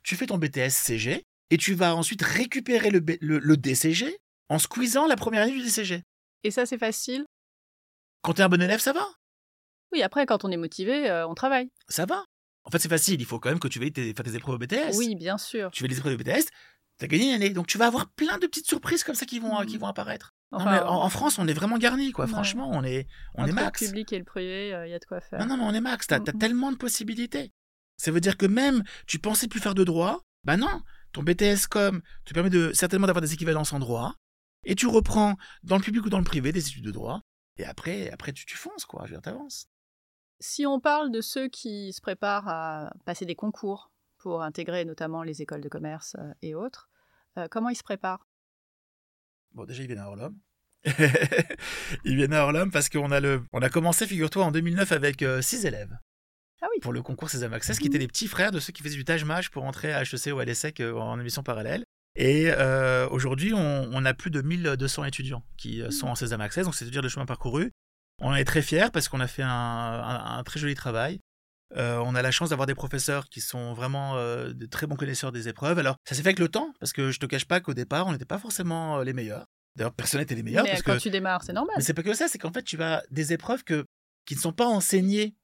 [0.07, 4.16] Tu fais ton BTS CG et tu vas ensuite récupérer le, B- le, le DCG
[4.48, 6.02] en squeezant la première année du DCG.
[6.44, 7.24] Et ça, c'est facile
[8.22, 9.04] Quand tu es un bon élève, ça va.
[9.92, 11.68] Oui, après, quand on est motivé, euh, on travaille.
[11.88, 12.24] Ça va.
[12.62, 13.20] En fait, c'est facile.
[13.20, 14.96] Il faut quand même que tu veuilles tes, faire tes épreuves de BTS.
[14.96, 15.70] Oui, bien sûr.
[15.72, 16.46] Tu fais les épreuves de BTS,
[16.98, 17.50] tu as gagné une année.
[17.50, 19.66] Donc, tu vas avoir plein de petites surprises comme ça qui vont, Mhm.
[19.66, 20.34] qui vont apparaître.
[20.52, 22.26] Non, mais en, en France, on est vraiment garni, quoi.
[22.26, 22.30] Ouais.
[22.30, 23.80] Franchement, on est, on est max.
[23.82, 25.40] le public et le privé, il y a de quoi faire.
[25.40, 26.07] Non, non, mais on est max.
[26.07, 26.38] T'as as Mhm.
[26.38, 27.52] tellement de possibilités.
[27.97, 30.82] Ça veut dire que même tu pensais plus faire de droit, bah non.
[31.12, 34.14] Ton BTS com te permet de certainement d'avoir des équivalences en droit,
[34.64, 37.22] et tu reprends dans le public ou dans le privé des études de droit.
[37.57, 39.03] Et après, après tu, tu fonces, quoi.
[39.07, 39.68] Je veux dire, t'avances.
[40.40, 45.22] Si on parle de ceux qui se préparent à passer des concours pour intégrer notamment
[45.22, 46.90] les écoles de commerce euh, et autres,
[47.38, 48.28] euh, comment ils se préparent?
[49.53, 50.38] Bon, déjà, ils viennent à Orlum.
[52.05, 55.24] ils viennent à Orlum parce qu'on a le, on a commencé, figure-toi, en 2009 avec
[55.40, 55.97] 6 élèves.
[56.62, 56.80] Ah oui.
[56.80, 59.04] Pour le concours César Access, qui étaient les petits frères de ceux qui faisaient du
[59.04, 61.84] Taj-Maj pour entrer à HEC ou à l'ESSEC euh, en émission parallèle.
[62.18, 66.40] Et euh, aujourd'hui, on, on a plus de 1200 étudiants qui euh, sont en Sésame
[66.40, 67.72] Access, donc c'est-à-dire le chemin parcouru.
[68.22, 71.20] On en est très fiers parce qu'on a fait un, un- un très joli travail.
[71.76, 74.94] Euh, on a la chance d'avoir des professeurs qui sont vraiment euh, de très bons
[74.96, 75.78] connaisseurs des épreuves.
[75.78, 78.07] Alors, ça s'est fait avec le temps, parce que je te cache pas qu'au départ,
[78.07, 79.44] on n'était pas forcément les meilleurs.
[79.74, 80.64] D'ailleurs, personne n'était les meilleurs.
[80.64, 81.00] Mais parce quand que...
[81.02, 81.74] tu démarres, c'est normal.
[81.76, 83.84] Mais c'est pas que ça, c'est qu'en fait, tu vas des épreuves que,
[84.24, 85.34] qui ne sont pas enseignées.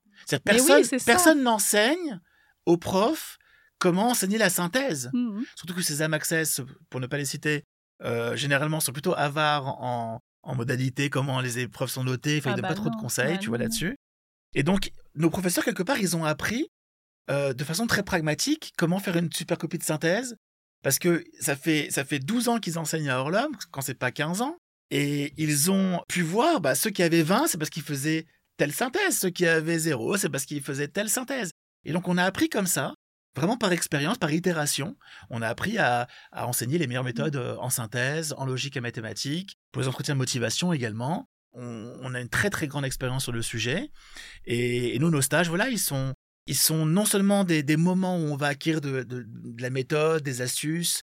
[0.92, 2.20] Oui, personne, n'enseigne
[2.66, 3.38] aux profs
[3.78, 5.10] comment enseigner la synthèse.
[5.12, 5.44] Mhm.
[5.56, 7.64] Surtout que ces AM Access, pour ne pas les citer,
[8.04, 12.38] euh, généralement sont plutôt avares en, en modalité, comment les épreuves sont notées.
[12.38, 13.96] Enfin, Ah ils donnent bah pas trop de conseils, bah tu vois, là-dessus.
[14.54, 16.68] Et donc, nos professeurs, quelque part, ils ont appris
[17.30, 20.36] euh, de façon très pragmatique comment faire une super copie de synthèse.
[20.82, 24.10] Parce que ça fait, ça fait 12 ans qu'ils enseignent à Orlum, quand c'est pas
[24.10, 24.56] 15 ans.
[24.90, 28.26] Et ils ont pu voir, bah, ceux qui avaient 20, c'est parce qu'ils faisaient
[28.62, 29.18] telle synthèse.
[29.18, 31.50] Ceux qui avaient 0, c'est parce qu'ils faisaient telle synthèse.
[31.84, 32.94] Et donc, on a appris comme ça,
[33.34, 34.96] vraiment par expérience, par itération.
[35.30, 39.56] On a appris à, enseigner les meilleures méthodes euh, en synthèse, en logique et mathématiques,
[39.72, 41.28] pour les entretiens de motivation également.
[41.54, 43.90] On, a une très très grande expérience sur le sujet.
[44.44, 46.14] Et, nous, nos stages, voilà, ils sont,
[46.46, 49.26] ils sont non seulement des, moments où on va acquérir de
[49.58, 51.02] la méthode, des astuces,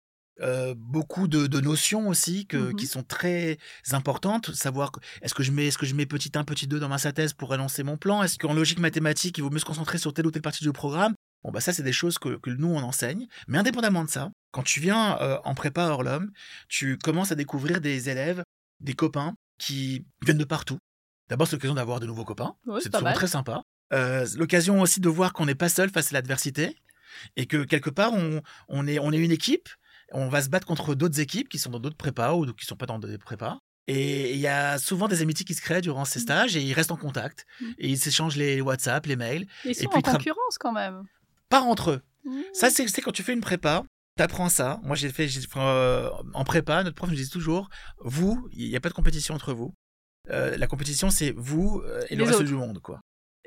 [0.42, 2.76] euh, beaucoup de, de notions aussi que, Mhm.
[2.76, 3.58] qui sont très
[3.92, 4.50] importantes.
[4.54, 6.98] Savoir est-ce que je mets est-ce que je mets petit 1, petit 2 dans ma
[6.98, 8.22] synthèse pour annoncer mon plan?
[8.22, 10.72] Est-ce qu'en logique mathématique, il vaut mieux se concentrer sur telle ou telle partie du
[10.72, 11.14] programme?
[11.42, 13.26] Bon, bah ça, c'est des choses que, que nous, on enseigne.
[13.48, 16.30] Mais indépendamment de ça, quand tu viens euh, en prépa hors l'homme,
[16.68, 18.42] tu commences à découvrir des élèves,
[18.80, 20.78] des copains qui viennent de partout.
[21.28, 22.56] D'abord, c'est l'occasion d'avoir de nouveaux copains.
[22.66, 23.62] Ouais, c'est souvent très sympa.
[23.92, 26.76] Euh, l'occasion aussi de voir qu'on n'est pas seul face à l'adversité
[27.36, 29.68] et que quelque part, on, on, est, on est une équipe.
[30.12, 32.76] On va se battre contre d'autres équipes qui sont dans d'autres prépas ou qui sont
[32.76, 33.58] pas dans des prépas.
[33.86, 36.22] Et il y a souvent des amitiés qui se créent durant ces Mm.
[36.22, 37.46] stages et ils restent en contact.
[37.60, 37.64] Mm.
[37.78, 39.46] Et ils s'échangent les WhatsApp, les mails.
[39.64, 41.02] Ils sont puis en concurrence quand même.
[41.48, 42.00] Pas entre eux.
[42.24, 42.42] Mhm.
[42.52, 43.82] Ça, c'est quand tu fais une prépa,
[44.16, 44.78] t'apprends ça.
[44.84, 48.80] Moi, j'ai fait euh, en prépa, notre prof nous dit toujours, vous, il n'y a
[48.80, 49.72] pas de compétition entre vous.
[50.30, 52.48] Euh, la compétition, c'est vous euh, et le Les reste autres.
[52.48, 53.00] du monde, quoi.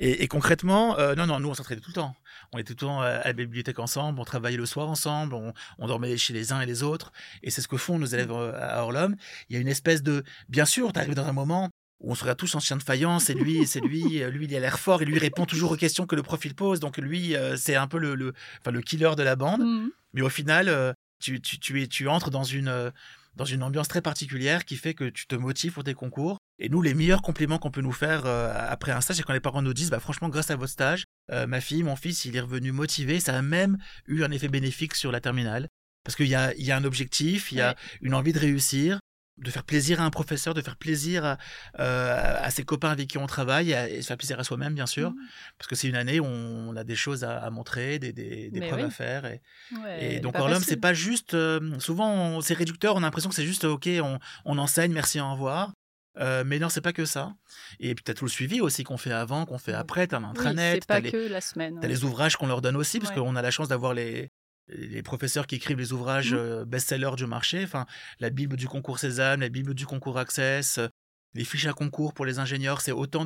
[0.03, 2.13] Et, et concrètement, euh, non, non, nous, on s'entraînait tout le temps.
[2.51, 5.53] On était tout le temps à la bibliothèque ensemble, on travaillait le soir ensemble, on,
[5.79, 7.13] on dormait chez les uns et les autres.
[7.41, 9.15] Et c'est ce que font nos élèves euh, à Orlum.
[9.47, 10.23] Il y a une espèce de...
[10.49, 11.69] Bien sûr, t'arrives dans un moment
[12.01, 14.45] où on se regarde tous en chien de faïence, et lui, c'est lui, euh, lui,
[14.45, 16.81] il a l'air fort, et lui répond toujours aux questions que le profil pose.
[16.81, 19.61] Donc lui, euh, c'est un peu le, le, enfin, le killer de la bande.
[19.61, 19.89] Mhm.
[20.11, 22.91] Mais au final, euh, tu, tu, tu, es, tu entres dans une, euh,
[23.37, 26.39] dans une ambiance très particulière qui fait que tu te motives pour tes concours.
[26.59, 29.33] Et nous, les meilleurs compliments qu'on peut nous faire euh, après un stage, c'est quand
[29.33, 32.25] les parents nous disent, bah, franchement, grâce à votre stage, euh, ma fille, mon fils,
[32.25, 33.19] il est revenu motivé.
[33.19, 33.77] Ça a même
[34.07, 35.67] eu un effet bénéfique sur la terminale.
[36.05, 37.75] Parce qu'il y a, y a un objectif, il y a Ouais.
[38.01, 38.99] une envie de réussir,
[39.41, 41.37] de faire plaisir à un professeur, de faire plaisir à,
[41.79, 44.43] euh, à ses copains avec qui on travaille, et, à- et se faire plaisir à
[44.43, 45.09] soi-même, bien sûr.
[45.11, 45.17] Mhm.
[45.57, 48.51] Parce que c'est une année où on a des choses à, à montrer, des, des,
[48.51, 48.85] des Mais preuves oui.
[48.85, 49.25] à faire.
[49.25, 49.41] Et,
[49.83, 50.69] Ouais, donc Orlum, facile.
[50.69, 51.35] c'est pas juste.
[51.79, 52.93] souvent, c'est réducteur.
[52.95, 55.71] On a l'impression que c'est juste ok, on, on enseigne, merci, au revoir.
[56.19, 57.33] Euh, mais non, c'est pas que ça.
[57.79, 60.05] Et puis t'as tout le suivi aussi qu'on fait avant, qu'on fait après.
[60.07, 61.79] T'as un Oui, intranet, c'est pas t'as les, que la semaine.
[61.83, 63.19] les ouvrages qu'on leur donne aussi, parce Ouais.
[63.21, 64.29] qu'on a la chance d'avoir les
[64.69, 66.39] les professeurs qui écrivent les ouvrages Mhm.
[66.39, 67.85] euh, best-sellers du marché, enfin
[68.21, 70.87] la Bible du concours Sésame, la Bible du concours Access, euh,
[71.33, 73.25] les fiches à concours pour les ingénieurs, c'est autant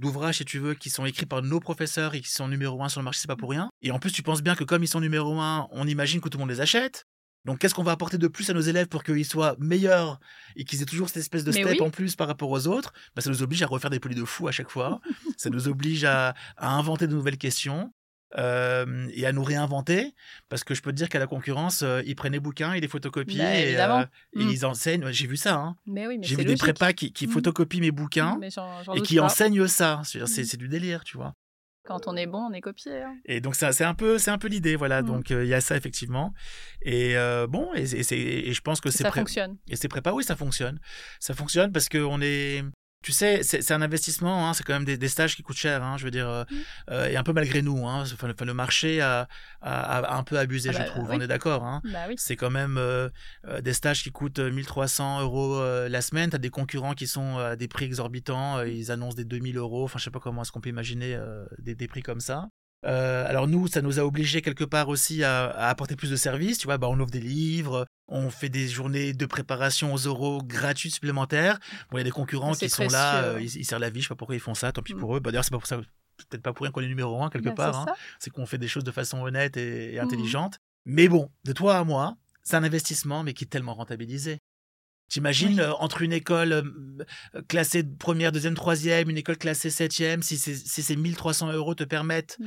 [0.00, 2.88] d'ouvrages si tu veux qui sont écrits par nos professeurs et qui sont numéro un
[2.88, 3.68] sur le marché, c'est pas pour rien.
[3.82, 6.28] Et en plus tu penses bien que comme ils sont numéro un, on imagine que
[6.28, 7.04] tout le monde les achète.
[7.44, 10.20] Donc qu'est-ce qu'on va apporter de plus à nos élèves pour qu'ils soient meilleurs
[10.56, 11.86] et qu'ils aient toujours cette espèce de Mais step oui.
[11.86, 12.92] en plus par rapport aux autres?
[13.16, 15.00] Bah, Ça nous oblige à refaire des polis de fou à chaque fois.
[15.36, 17.92] ça nous oblige à, à inventer de nouvelles questions.
[18.38, 20.14] euh, et à nous réinventer
[20.48, 22.80] parce que je peux te dire qu'à la concurrence euh, ils prennent les bouquins ils
[22.80, 24.48] les photocopient Bah, et, euh, et Mm.
[24.50, 25.76] ils enseignent j'ai vu ça hein.
[25.84, 27.30] Mais oui, mais j'ai vu des prépas qui, qui Mm.
[27.30, 28.48] photocopient mes bouquins Mais
[28.96, 29.24] et qui pas.
[29.24, 30.26] enseignent ça c'est Mm.
[30.28, 31.34] c'est du délire tu vois
[31.84, 33.02] Quand on est bon, on est copié.
[33.02, 33.16] hein.
[33.24, 35.02] Et donc ça, c'est un peu, c'est un peu l'idée, voilà.
[35.02, 35.06] Mm.
[35.06, 36.32] Donc euh, il y a ça effectivement.
[36.82, 39.56] Et euh, bon, et, et c'est, et je pense que c'est Ça fonctionne.
[39.68, 40.78] Et c'est prépa, oui, ça fonctionne.
[41.18, 42.62] Ça fonctionne parce que on est.
[43.02, 45.56] Tu sais, c'est c'est un investissement, hein, c'est quand même des, des stages qui coûtent
[45.56, 46.54] cher, hein, je veux dire, euh, Mm.
[46.90, 49.28] euh, et un peu malgré nous, hein, enfin, le, le marché a,
[49.60, 51.16] a- a un peu abusé, Ah je bah, trouve, oui.
[51.18, 51.64] on est d'accord.
[51.64, 51.80] Hein.
[51.84, 52.14] Bah oui.
[52.16, 53.08] C'est quand même euh,
[53.48, 56.30] euh, des stages qui coûtent 1300 euros euh, la semaine.
[56.30, 58.62] Tu as des concurrents qui sont à des prix exorbitants.
[58.62, 59.84] ils annoncent des 2000 euros.
[59.84, 62.46] Enfin, je sais pas comment est-ce qu'on peut imaginer euh, des, des prix comme ça.
[62.84, 66.16] Euh, alors nous, ça nous a obligés quelque part aussi à, à apporter plus de
[66.16, 66.58] services.
[66.58, 70.42] Tu vois, bah, on offre des livres, on fait des journées de préparation aux oraux
[70.42, 71.58] gratuites supplémentaires.
[71.90, 73.44] Bon, il y a des concurrents C'est qui sont là, euh, ouais.
[73.44, 74.00] ils, ils serrent la vie.
[74.00, 74.72] Je sais pas pourquoi ils font ça.
[74.72, 74.98] Tant pis Mm.
[74.98, 75.20] pour eux.
[75.20, 75.78] Bah, D'ailleurs, c'est pas pour ça.
[76.28, 77.84] Peut-être pas pour rien qu'on est numéro un quelque Bah, part.
[77.84, 80.04] c'est hein c'est qu'on fait des choses de façon honnête et, et Mhm.
[80.04, 80.58] intelligente.
[80.84, 84.38] Mais bon, de toi à moi, c'est un investissement, mais qui est tellement rentabilisé.
[85.12, 85.60] T'imagines Oui.
[85.60, 86.62] euh, entre une école euh,
[87.34, 92.38] euh, classée première, deuxième, troisième, une école classée septième, si, ces 1300 euros te permettent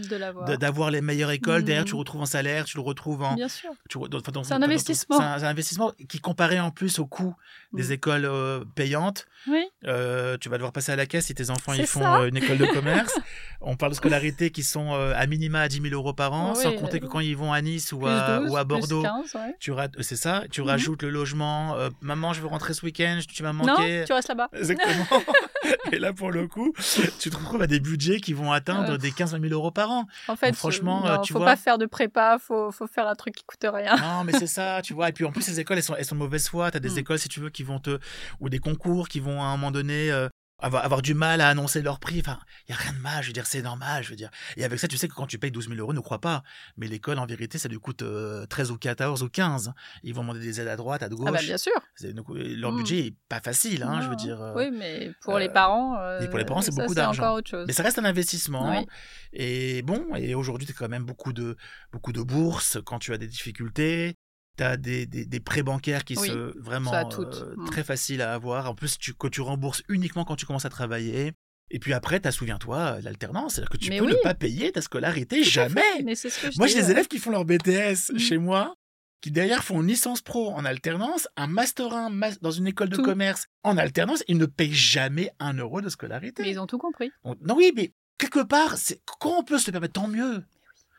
[0.58, 1.90] d'avoir les meilleures écoles, derrière Mhm.
[1.90, 3.36] tu retrouves en salaire, tu le retrouves en...
[3.36, 3.70] Bien sûr.
[3.96, 5.18] enfin, C'est un investissement.
[5.20, 7.36] C'est un, investissement qui, comparé en plus au coût
[7.72, 7.92] des Mhm.
[7.92, 9.64] écoles euh, payantes, Oui.
[9.84, 12.66] tu vas devoir passer à la caisse si tes enfants ils font une école de
[13.06, 13.14] commerce.
[13.62, 16.64] On parle de scolarités qui sont à minima à 10 000 euros par an, Oui,
[16.64, 19.04] sans compter que quand ils vont à Nice ou à, 12, ou à plus Bordeaux,
[19.04, 19.56] 15, ouais.
[19.60, 20.68] tu c'est ça, tu Mhm.
[20.68, 21.76] rajoutes le logement.
[22.02, 24.04] maman, je veux rentrer ce week-end, tu m'as Non, manqué.
[24.08, 24.48] tu restes là-bas.
[24.54, 25.06] Exactement.
[25.92, 26.74] Et là, pour le coup,
[27.20, 28.98] tu te retrouves à des budgets qui vont atteindre Euh.
[28.98, 30.06] des 15 000 euros par an.
[30.28, 33.08] En fait, franchement, euh, non, tu faut vois- pas faire de prépa, faut, faut faire
[33.08, 33.96] un truc qui coûte rien.
[33.98, 35.10] Non, mais c'est ça, tu vois.
[35.10, 36.72] Et puis en plus, ces écoles, elles sont, elles sont de mauvaise foi.
[36.72, 36.98] Tu as des Mm.
[37.00, 38.00] écoles, si tu veux, qui vont te.
[38.40, 40.12] ou des concours qui vont à un moment donné.
[40.12, 40.30] euh,
[40.66, 42.20] avoir, avoir du mal à annoncer leur prix.
[42.20, 44.30] Enfin, il n'y a rien de mal, je veux dire, c'est normal, je veux dire.
[44.58, 46.44] Et avec ça, tu sais que quand tu payes 12 000 euros, ne crois pas.
[46.78, 49.74] Mais l'école, en vérité, ça lui coûte euh, 13 ou 14 ou 15.
[50.04, 51.26] Ils vont demander des aides à droite, à gauche.
[51.28, 51.74] Ah bah bien sûr.
[52.14, 52.78] Donc, euh, leur Mm.
[52.78, 54.42] budget est pas facile, hein, je veux dire.
[54.42, 57.24] euh, Oui, mais pour les euh, parents, et pour les parents, c'est beaucoup d'argent.
[57.24, 57.66] encore autre chose.
[57.68, 58.70] Mais ça reste un investissement.
[58.78, 58.86] Oui.
[59.34, 61.56] Et bon, et aujourd'hui, tu as quand même beaucoup de,
[61.92, 64.16] beaucoup de bourses quand tu as des difficultés.
[64.58, 67.66] Tu as des, des, des prêts bancaires qui Oui, sont vraiment euh, Mm.
[67.66, 68.70] très faciles à avoir.
[68.70, 71.34] En plus, tu, que tu rembourses uniquement quand tu commences à travailler.
[71.72, 73.56] Et puis après, tu souviens-toi, l'alternance.
[73.56, 74.12] C'est-à-dire que tu Mais peux oui.
[74.14, 75.82] ne pas payer ta scolarité Tout jamais.
[76.04, 78.20] Mais ce que Moi, j'ai des élèves qui font leur BTS Mm.
[78.20, 78.76] chez moi,
[79.22, 82.90] qui derrière font une licence pro en alternance, un master 1 mas- dans une école
[82.90, 83.04] de Tout.
[83.04, 84.24] commerce en alternance.
[84.28, 86.44] Ils ne payent jamais un euro de scolarité.
[86.44, 87.10] Mais ils ont tout compris.
[87.24, 90.44] On- Non, oui, mais quelque part, c'est- quand on peut se le permettre, tant mieux.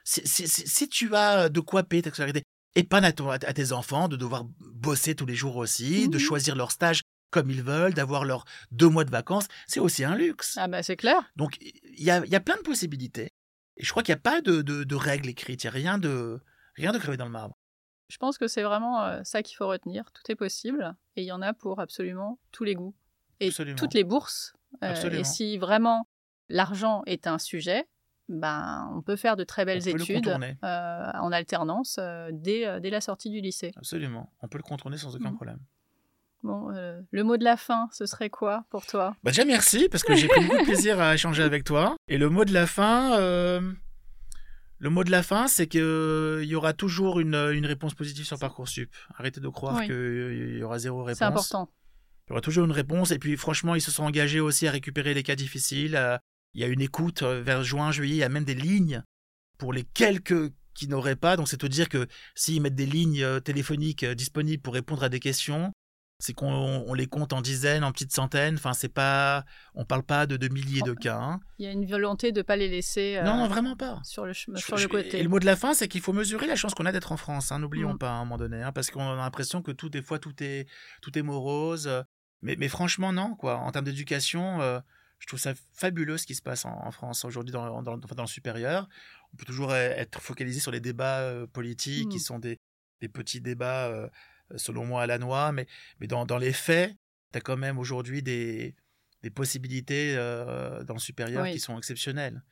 [0.04, 2.42] Si, si- si- si tu as de quoi payer ta scolarité,
[2.76, 6.20] épargne à, ton- à tes enfants de devoir bosser tous les jours aussi, de Mhm.
[6.22, 7.00] choisir leur stage
[7.30, 10.56] comme ils veulent, d'avoir leurs deux mois de vacances, c'est aussi un luxe.
[10.58, 11.20] Ah bah c'est clair.
[11.34, 13.30] Donc, il y a, il y a plein de possibilités.
[13.76, 15.72] Et je crois qu'il n'y a pas de, de- de règles écrites, il n'y a
[15.72, 16.40] rien de,
[16.76, 17.54] rien de gravé dans le marbre.
[18.08, 20.04] Je pense que c'est vraiment euh, ça qu'il faut retenir.
[20.12, 22.94] Tout est possible et il y en a pour absolument tous les goûts
[23.40, 23.76] et Absolument.
[23.76, 24.54] toutes les bourses.
[24.84, 26.06] Euh, et si vraiment
[26.48, 27.84] l'argent est un sujet,
[28.28, 32.80] ben on peut faire de très belles On études euh, en alternance euh, dès, euh,
[32.80, 33.72] dès la sortie du lycée.
[33.76, 34.32] Absolument.
[34.42, 35.34] On peut le contourner sans aucun Mhm.
[35.36, 35.58] problème.
[36.42, 39.16] Bon, euh, le mot de la fin, ce serait quoi pour toi?
[39.24, 41.96] Bah déjà merci parce que j'ai pris beaucoup de plaisir à échanger avec toi.
[42.08, 43.18] Et le mot de la fin,
[44.78, 48.26] le mot de la fin, c'est que il y aura toujours une, une réponse positive
[48.26, 48.92] sur parcoursup.
[49.16, 49.86] Arrêtez de croire Oui.
[49.86, 51.18] qu'il y aura zéro réponse.
[51.18, 51.70] C'est important.
[52.28, 53.10] Il y aura toujours une réponse.
[53.10, 55.96] Et puis franchement, ils se sont engagés aussi à récupérer les cas difficiles.
[55.96, 56.20] à-
[56.56, 58.14] Il y a une écoute euh, vers juin, juillet.
[58.16, 59.02] Il y a même des lignes
[59.58, 61.36] pour les quelques qui n'auraient pas.
[61.36, 65.02] Donc c'est te dire que s'ils mettent des lignes euh, téléphoniques euh, disponibles pour répondre
[65.04, 65.70] à des questions,
[66.18, 66.48] c'est qu'on
[66.86, 68.54] on les compte en dizaines, en petites centaines.
[68.54, 69.44] Enfin, c'est pas,
[69.74, 71.18] on parle pas de, de milliers de cas.
[71.20, 71.40] hein.
[71.58, 74.00] Il y a une volonté de ne pas les laisser euh, Non, non, vraiment pas.
[74.02, 75.18] sur le, Je- sur je- le côté.
[75.18, 77.12] Et le mot de la fin, c'est qu'il faut mesurer la chance qu'on a d'être
[77.12, 77.52] en France.
[77.52, 77.58] hein.
[77.58, 77.98] N'oublions Mm.
[77.98, 80.42] pas à un moment donné, hein, parce qu'on a l'impression que tout, des fois, tout
[80.42, 80.66] est,
[81.02, 81.90] tout est morose.
[82.40, 83.58] Mais, mais franchement, non, quoi.
[83.58, 84.80] En termes d'éducation, euh,
[85.26, 88.14] je trouve ça fabuleux ce qui se passe en, en France aujourd'hui dans, dans, enfin,
[88.14, 88.88] dans le supérieur.
[89.32, 92.60] On peut toujours e- être focalisé sur les débats euh, politiques, qui sont des,
[93.00, 94.08] des petits débats, euh,
[94.54, 95.50] selon moi, à la noix.
[95.50, 95.66] Mais,
[95.98, 96.94] mais dans, dans les faits,
[97.32, 98.76] tu as quand même aujourd'hui des,
[99.22, 101.54] des possibilités euh, dans le supérieur Oui.
[101.54, 102.44] qui sont exceptionnelles.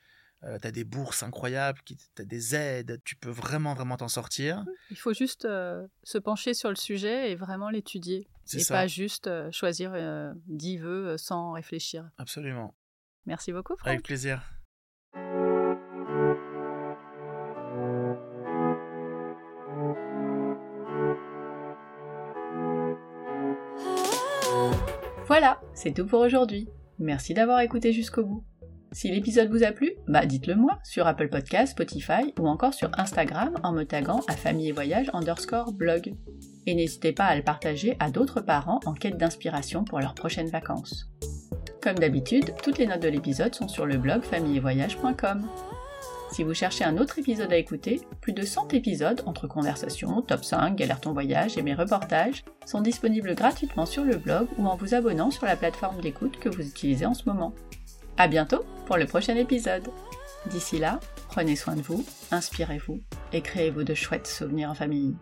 [0.61, 4.65] Tu as des bourses incroyables, tu as des aides, tu peux vraiment, vraiment t'en sortir.
[4.91, 8.29] Il faut juste euh, se pencher sur le sujet et vraiment l'étudier.
[8.45, 8.75] C'est Et ça.
[8.75, 12.11] pas juste euh, choisir euh, 10 vœux euh, sans réfléchir.
[12.19, 12.75] Absolument.
[13.27, 13.89] Merci beaucoup, Franck.
[13.89, 14.43] Avec plaisir.
[25.27, 26.69] Voilà, c'est tout pour aujourd'hui.
[26.99, 28.45] Merci d'avoir écouté jusqu'au bout.
[28.95, 32.91] Si l'épisode vous a plu, bah dites-le moi sur Apple Podcast, Spotify ou encore sur
[32.97, 36.15] Instagram en me taguant à famille et voyage underscore blog.
[36.67, 40.49] Et n'hésitez pas à le partager à d'autres parents en quête d'inspiration pour leurs prochaines
[40.49, 41.11] vacances.
[41.83, 45.45] Comme d'habitude, toutes les notes de l'épisode sont sur le blog famillevoyage.com.
[46.31, 50.45] Si vous cherchez un autre épisode à écouter, plus de 100 épisodes entre conversations, top
[50.45, 54.77] 5, galère ton voyage et mes reportages sont disponibles gratuitement sur le blog ou en
[54.77, 57.53] vous abonnant sur la plateforme d'écoute que vous utilisez en ce moment.
[58.17, 59.89] À bientôt pour le prochain épisode.
[60.47, 63.01] D'ici là, prenez soin de vous, inspirez-vous
[63.33, 65.17] et créez-vous de chouettes souvenirs en famille.